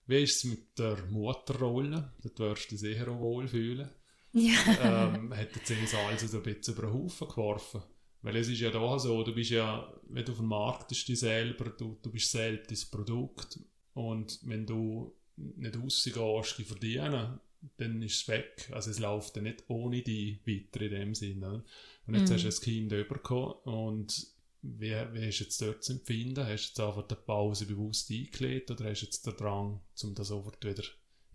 [0.10, 2.14] Wie ist es mit der Mutterrolle?
[2.24, 3.90] Dort wirst du dich sicher auch wohl fühlen.
[4.34, 5.12] Ja.
[5.16, 7.82] ähm, hat jetzt das alles so ein bisschen über den Haufen geworfen.
[8.22, 11.08] Weil es ist ja da so, du bist ja, wenn du auf dem Markt bist,
[11.08, 13.60] du selber, du, du bist selbst das Produkt.
[13.94, 17.40] Und wenn du nicht rausgehst, die verdienen,
[17.78, 18.70] dann ist es weg.
[18.74, 21.64] Also es läuft dann nicht ohne die weiter in dem Sinne.
[22.08, 22.34] Und jetzt Mhm.
[22.36, 24.28] hast du ein Kind bekommen und
[24.62, 26.46] wie, wie hast du jetzt dort zu empfinden?
[26.46, 30.16] Hast du jetzt einfach die Pause bewusst eingelegt oder hast du jetzt den Drang, um
[30.16, 30.84] das sofort wieder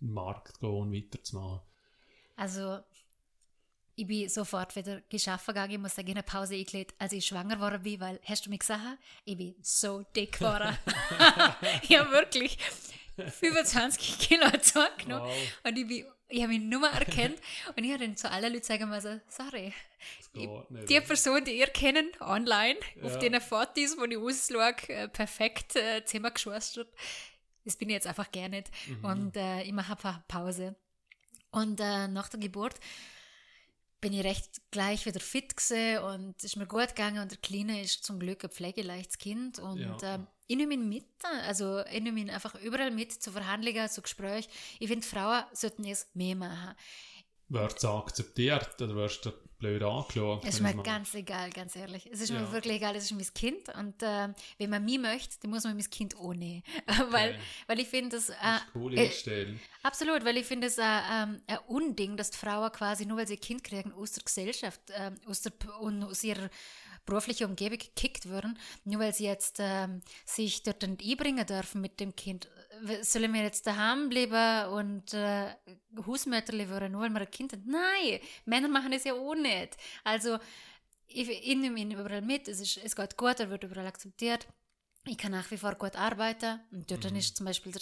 [0.01, 1.61] in den Markt zu gehen und weiterzumachen?
[2.35, 2.79] Also,
[3.95, 5.71] ich bin sofort wieder geschaffen gegangen.
[5.71, 8.59] Ich muss sagen, eine Pause eingelegt, als ich schwanger geworden bin, weil, hast du mich
[8.59, 10.77] gesagt, ich bin so dick geworden.
[11.81, 12.57] ich habe wirklich
[13.15, 15.29] 25 Kilo zugenommen.
[15.29, 15.53] Wow.
[15.63, 17.39] Und ich, bin- ich habe mich nur mehr erkannt.
[17.75, 19.73] und ich habe dann zu allen Leuten sagen müssen, sorry,
[20.33, 20.89] nicht.
[20.89, 23.17] die Person, die ihr kennt, online, auf Ja.
[23.19, 26.87] den Fotos, wo ich ausschaue, äh, perfekt äh, zusammengeschwastert,
[27.63, 28.69] das bin ich jetzt einfach gar nicht.
[28.87, 29.05] Mhm.
[29.05, 30.75] Und äh, ich mache einfach Pause.
[31.51, 32.75] Und äh, nach der Geburt
[34.01, 37.39] bin ich recht gleich wieder fit gewesen und es ist mir gut gegangen und der
[37.39, 39.97] Kleine ist zum Glück ein pflegeleichtes Kind und Ja.
[40.15, 41.05] ähm, ich nehme ihn mit,
[41.47, 44.49] also ich nehme ihn einfach überall mit zu Verhandlungen, zu Gesprächen.
[44.79, 46.75] Ich finde, Frauen sollten es mehr machen.
[47.47, 50.43] Wird es akzeptiert oder wirst du blöd angeschaut?
[50.43, 52.07] Es ist mir ganz egal, ganz ehrlich.
[52.11, 52.41] Es ist Ja.
[52.41, 55.63] mir wirklich egal, es ist mein Kind und äh, wenn man mich möchte, dann muss
[55.63, 56.63] man mein Kind nehmen.
[57.11, 57.39] weil, Okay.
[57.67, 61.41] weil ich finde das, äh, Das coole äh, absolut, weil ich finde es äh, ähm,
[61.47, 64.81] ein Unding, dass die Frauen quasi nur weil sie ein Kind kriegen, aus der Gesellschaft,
[64.89, 66.49] äh, aus, der, und aus ihrer
[67.05, 71.99] beruflichen Umgebung gekickt werden, nur weil sie jetzt ähm, sich dort nicht einbringen dürfen mit
[71.99, 72.49] dem Kind.
[73.01, 75.55] Sollen wir jetzt daheim bleiben und äh,
[76.05, 77.63] Hausmütterli werden, nur weil wir ein Kind haben?
[77.65, 79.77] Nein, Männer machen das ja auch nicht.
[80.03, 80.37] Also,
[81.07, 84.47] ich, ich nehme ihn überall mit, es, ist, es geht gut, er wird überall akzeptiert.
[85.07, 86.59] Ich kann nach wie vor gut arbeiten.
[86.71, 87.17] Und dort Mhm.
[87.17, 87.81] ist zum Beispiel der,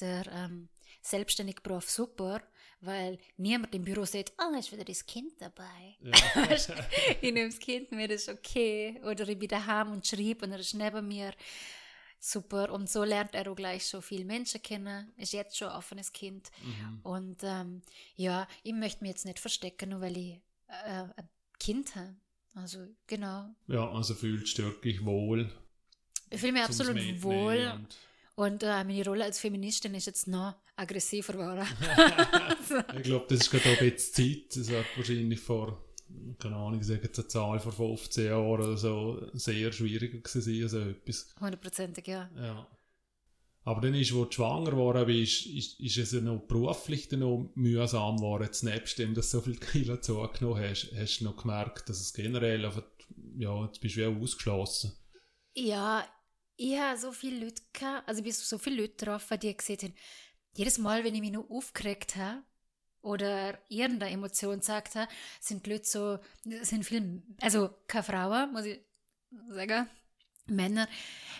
[0.00, 0.68] der ähm,
[1.02, 2.40] selbstständige Beruf super,
[2.82, 5.96] weil niemand im Büro sagt, oh, ist wieder das Kind dabei.
[6.00, 6.50] Ja.
[7.20, 9.00] ich nehme das Kind mit, ist okay.
[9.04, 11.32] Oder ich bin daheim und schreibe und er ist neben mir.
[12.18, 12.70] Super.
[12.72, 15.12] Und so lernt er auch gleich schon viele Menschen kennen.
[15.16, 16.50] Ist jetzt schon ein offenes Kind.
[16.62, 17.00] Mhm.
[17.02, 17.82] Und ähm,
[18.14, 20.34] ja, ich möchte mich jetzt nicht verstecken, nur weil ich
[20.68, 21.28] äh, ein
[21.58, 22.14] Kind habe.
[22.54, 23.48] Also, genau.
[23.66, 25.50] ja, also fühlst du dich wirklich wohl.
[26.30, 27.72] Ich fühle mich absolut wohl.
[27.74, 27.96] und-
[28.34, 31.66] Und äh, meine Rolle als Feministin ist jetzt noch aggressiver geworden.
[32.96, 34.56] Ich glaube, das ist gerade auch ein bisschen Zeit.
[34.56, 35.84] Es hat wahrscheinlich vor,
[36.38, 40.40] keine Ahnung, ich sage jetzt eine Zahl vor 15 Jahren oder so, sehr schwieriger gewesen
[40.40, 41.34] sein, also etwas.
[41.38, 42.30] Hundertprozentig, ja.
[42.34, 42.66] Ja.
[43.64, 47.20] Aber dann ist, wo du schwanger geworden bist, ist, ist es ja noch beruflich dann
[47.20, 48.44] noch mühsam geworden.
[48.44, 52.00] Jetzt nebst dem, dass du so viel Kilo zugenommen hast, hast du noch gemerkt, dass
[52.00, 52.82] es generell einfach,
[53.36, 54.92] ja, jetzt bist du wie ausgeschlossen.
[55.54, 56.04] Ja,
[56.56, 59.82] ich habe so viele Leute gehabt, also ich bin so viele Leute getroffen, die gesagt
[59.84, 59.94] haben,
[60.54, 62.42] jedes Mal, wenn ich mich noch aufgeregt habe
[63.00, 66.18] oder irgendeine Emotion gesagt habe, sind Leute so,
[66.62, 68.80] sind viel, also keine Frauen, muss ich
[69.48, 69.88] sagen,
[70.46, 70.88] Männer,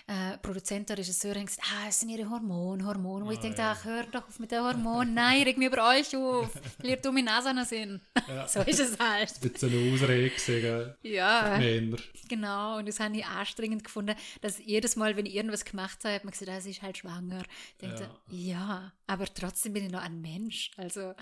[0.07, 3.25] äh, Produzenten, Regisseure haben gesagt, ah, es sind ihre Hormone, Hormone.
[3.25, 3.73] Wo Ah, ich denke, ja.
[3.73, 5.15] ach, hör doch auf mit den Hormonen.
[5.15, 6.55] Nein, reg mich über euch auf.
[6.79, 8.01] Weil ihr dumme Nasen sind.
[8.29, 8.47] Ja.
[8.49, 9.33] so ist es halt.
[9.45, 10.95] Das so eine Ausrede gewesen?
[11.03, 11.57] Ja.
[11.59, 11.99] Männer.
[12.29, 16.15] Genau, und das habe ich anstrengend gefunden, dass jedes Mal, wenn ich irgendwas gemacht habe,
[16.15, 17.43] hat man gesagt, ah, sie ist halt schwanger.
[17.81, 18.93] Ich dachte, ja.
[19.07, 20.71] aber trotzdem bin ich noch ein Mensch.
[20.77, 21.15] Also,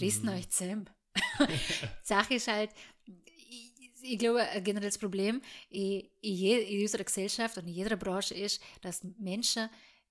[0.00, 0.36] rissen Mhm.
[0.36, 0.90] euch zusammen.
[1.40, 1.46] Die
[2.02, 2.70] Sache ist halt,
[4.06, 5.40] ich, glaube, ein generelles Problem
[5.70, 9.68] in, in, unserer Gesellschaft und in jeder Branche ist, dass Menschen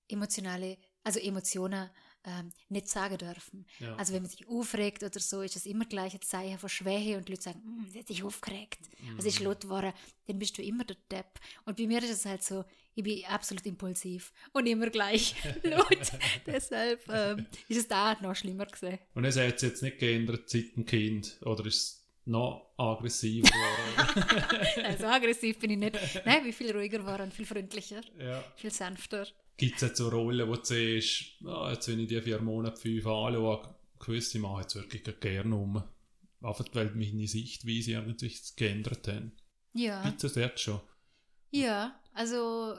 [0.08, 1.90] emotionale, also Emotionen
[2.26, 3.66] ähm, nicht sagen dürfen.
[3.78, 3.94] Ja.
[3.96, 7.16] Also wenn man sich aufregt oder so, ist das immer gleich ein Zeichen von Schwäche
[7.16, 8.80] und Leute sagen, "Hm, sie hat dich aufgeregt,
[9.16, 9.92] also ist laut geworden,
[10.26, 11.38] dann bist du immer der Depp.
[11.64, 12.64] Und bei mir ist es halt so,
[12.96, 16.12] ich bin absolut impulsiv und immer gleich laut.
[16.46, 18.98] Deshalb ähm, ist es da noch schlimmer gesehen.
[19.14, 23.48] Und es hat sich jetzt nicht geändert seit dem Kind, oder ist es noch aggressiver
[23.48, 24.84] geworden?
[24.84, 25.98] Also aggressiv bin ich nicht.
[26.24, 28.44] Nein, bin viel ruhiger und viel freundlicher, ja.
[28.56, 29.26] viel sanfter.
[29.56, 32.80] Gibt es jetzt so Rollen, wo du siehst, ah, jetzt wenn ich die vier Monate,
[32.80, 35.82] fünf anschaue, gewisse mache ich jetzt wirklich gerne um.
[36.42, 39.32] Einfach weil meine Sichtweise irgendwie sich geändert haben.
[39.72, 40.02] Ja.
[40.02, 40.80] Gibt es das jetzt schon?
[41.50, 42.74] Ja, also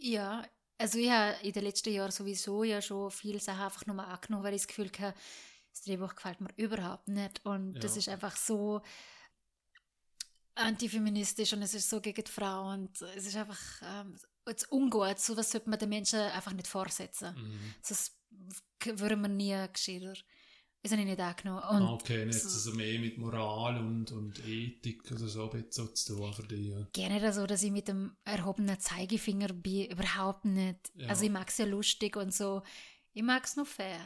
[0.00, 0.44] ja,
[0.78, 4.44] also ich habe in den letzten Jahren sowieso ja schon viele Sachen einfach nur angenommen,
[4.44, 5.14] weil ich das Gefühl hatte,
[5.72, 7.98] das Drehbuch gefällt mir überhaupt nicht und das Ja.
[7.98, 8.82] ist einfach so
[10.54, 14.16] antifeministisch und es ist so gegen die Frau und es ist einfach ähm,
[14.46, 17.34] jetzt ungut, sowas sollte man den Menschen einfach nicht vorsetzen.
[17.36, 17.74] Mhm.
[17.82, 18.18] Sonst
[18.84, 20.14] würde man nie gescheiter.
[20.82, 21.62] Das habe ich nicht angenommen.
[21.62, 25.48] Und Ah, okay, und jetzt so- also mehr mit Moral und, und Ethik oder so,
[25.70, 26.66] so zu tun für dich.
[26.70, 26.86] Ja.
[26.92, 30.90] gerne da so, dass ich mit dem erhobenen Zeigefinger bin, überhaupt nicht.
[30.96, 31.08] Ja.
[31.08, 32.62] Also ich mag es ja lustig und so.
[33.14, 34.04] Ich mag es noch fair.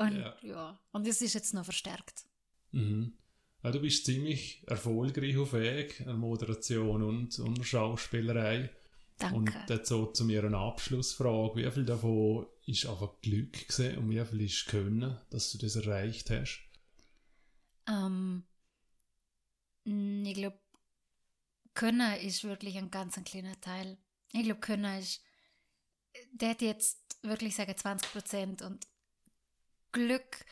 [0.00, 0.34] Und Ja.
[0.42, 0.80] ja.
[0.92, 2.24] und das ist jetzt noch verstärkt.
[2.72, 3.12] Mhm.
[3.62, 8.70] Ja, du bist ziemlich erfolgreich auf Weg, an Moderation und, und Schauspielerei.
[9.34, 9.74] Und Danke.
[9.74, 11.56] jetzt so zu mir eine Abschlussfrage.
[11.56, 15.76] Wie viel davon ist einfach Glück gewesen und wie viel ist Können, dass du das
[15.76, 16.62] erreicht hast?
[17.86, 18.44] Ähm,
[19.84, 20.58] ich glaube,
[21.74, 23.98] Können ist wirklich ein ganz ein kleiner Teil.
[24.32, 25.20] Ich glaube, Können ist,
[26.32, 28.86] der hat jetzt wirklich sagen 20 Prozent und
[29.92, 30.44] Glück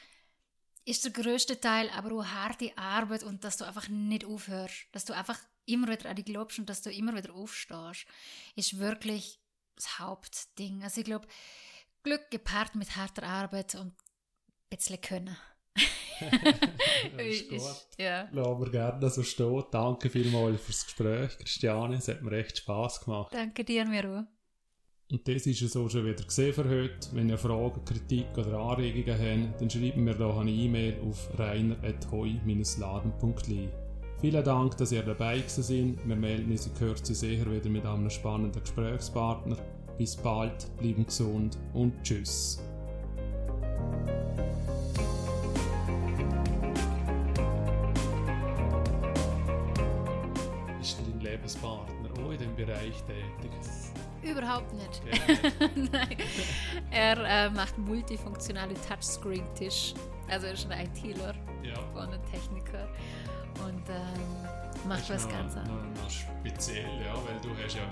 [0.85, 5.05] ist der größte Teil, aber auch harte Arbeit und dass du einfach nicht aufhörst, dass
[5.05, 8.07] du einfach immer wieder an dich glaubst und dass du immer wieder aufstehst,
[8.57, 9.39] ist wirklich
[9.77, 10.83] das Hauptding.
[10.83, 11.29] Also ich glaube,
[12.03, 15.37] Glück gepaart mit harter Arbeit und ein bisschen Können.
[17.17, 17.87] Das ist gut.
[17.97, 18.29] ja.
[18.33, 19.65] Lassen wir gerne so stehen.
[19.71, 21.97] Danke vielmals fürs Gespräch, Christiane.
[21.97, 23.33] Es hat mir echt Spass gemacht.
[23.33, 24.25] Danke dir, Miro.
[25.11, 27.09] Und das ist es auch schon wieder gesehen für heute.
[27.13, 33.69] Wenn ihr Fragen, Kritik oder Anregungen habt, dann schreibt mir doch eine E-Mail auf reiner.heu-laden.li.
[34.21, 35.97] Vielen Dank, dass ihr dabei seid.
[36.05, 39.57] Wir melden uns in Kürze sicher wieder mit einem spannenden Gesprächspartner.
[39.97, 42.63] Bis bald, bleiben gesund und tschüss.
[50.83, 53.51] Ist dein Lebenspartner auch in diesem Bereich tätig?
[54.23, 55.03] Überhaupt nicht.
[55.05, 55.53] Gell?
[55.93, 56.17] Nein.
[56.91, 59.95] Er äh, macht multifunktionale Touchscreen-Tisch.
[60.29, 61.79] Also er ist ein ITler Ja.
[61.95, 62.89] und ein Techniker.
[63.65, 66.03] Und ähm, macht was noch, ganz noch, anderes.
[66.03, 67.83] noch speziell, ja, weil du hast ja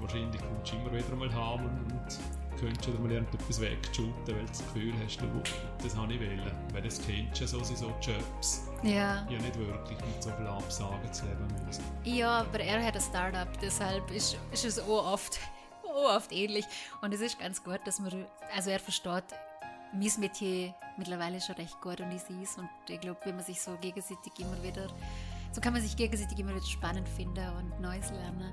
[0.00, 2.18] wahrscheinlich kommst du immer wieder mal haben und,
[2.62, 5.26] könntest wieder mal irgendetwas wegshooten, weil du das Gefühl hast, du,
[5.82, 6.40] das habe ich wollen.
[6.72, 8.68] Weil das kennst du ja so, sind so Jobs.
[8.82, 9.26] Ja.
[9.28, 11.84] Ja, nicht wirklich mit so viel Absagen zu leben müssen.
[12.04, 15.40] ja, aber er hat ein Startup, deshalb ist, ist es auch oft,
[15.84, 16.64] auch oft ähnlich.
[17.00, 19.24] Und es ist ganz gut, dass man, also er versteht
[19.92, 22.56] mein Metier mittlerweile schon recht gut und ich sehe es.
[22.56, 24.86] Und ich glaube, wenn man sich so gegenseitig immer wieder,
[25.50, 28.52] so kann man sich gegenseitig immer wieder spannend finden und Neues lernen.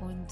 [0.00, 0.28] Und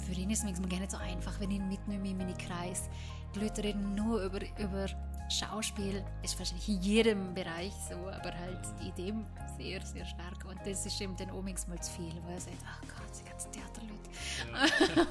[0.00, 2.36] für ihn ist es manchmal gar nicht so einfach, wenn ich ihn mitnehme in meinen
[2.36, 2.88] Kreis.
[3.34, 4.86] Die Leute reden nur über, über
[5.30, 9.26] Schauspiel, ist wahrscheinlich in jedem Bereich so, aber halt in dem
[9.56, 10.44] sehr, sehr stark.
[10.48, 13.28] Und das ist ihm dann auch manchmal zu viel, wo er sagt, ach Gott, die
[13.28, 14.00] ganzen Theaterleute.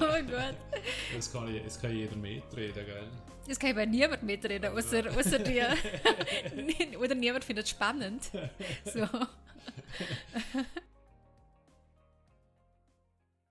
[0.00, 0.56] oh Gott.
[1.16, 3.08] Das kann, kann jeder mitreden, gell?
[3.48, 5.74] Das kann bei niemand mitreden, außer, außer dir.
[7.00, 8.30] Oder niemand findet es spannend.
[8.84, 9.08] So.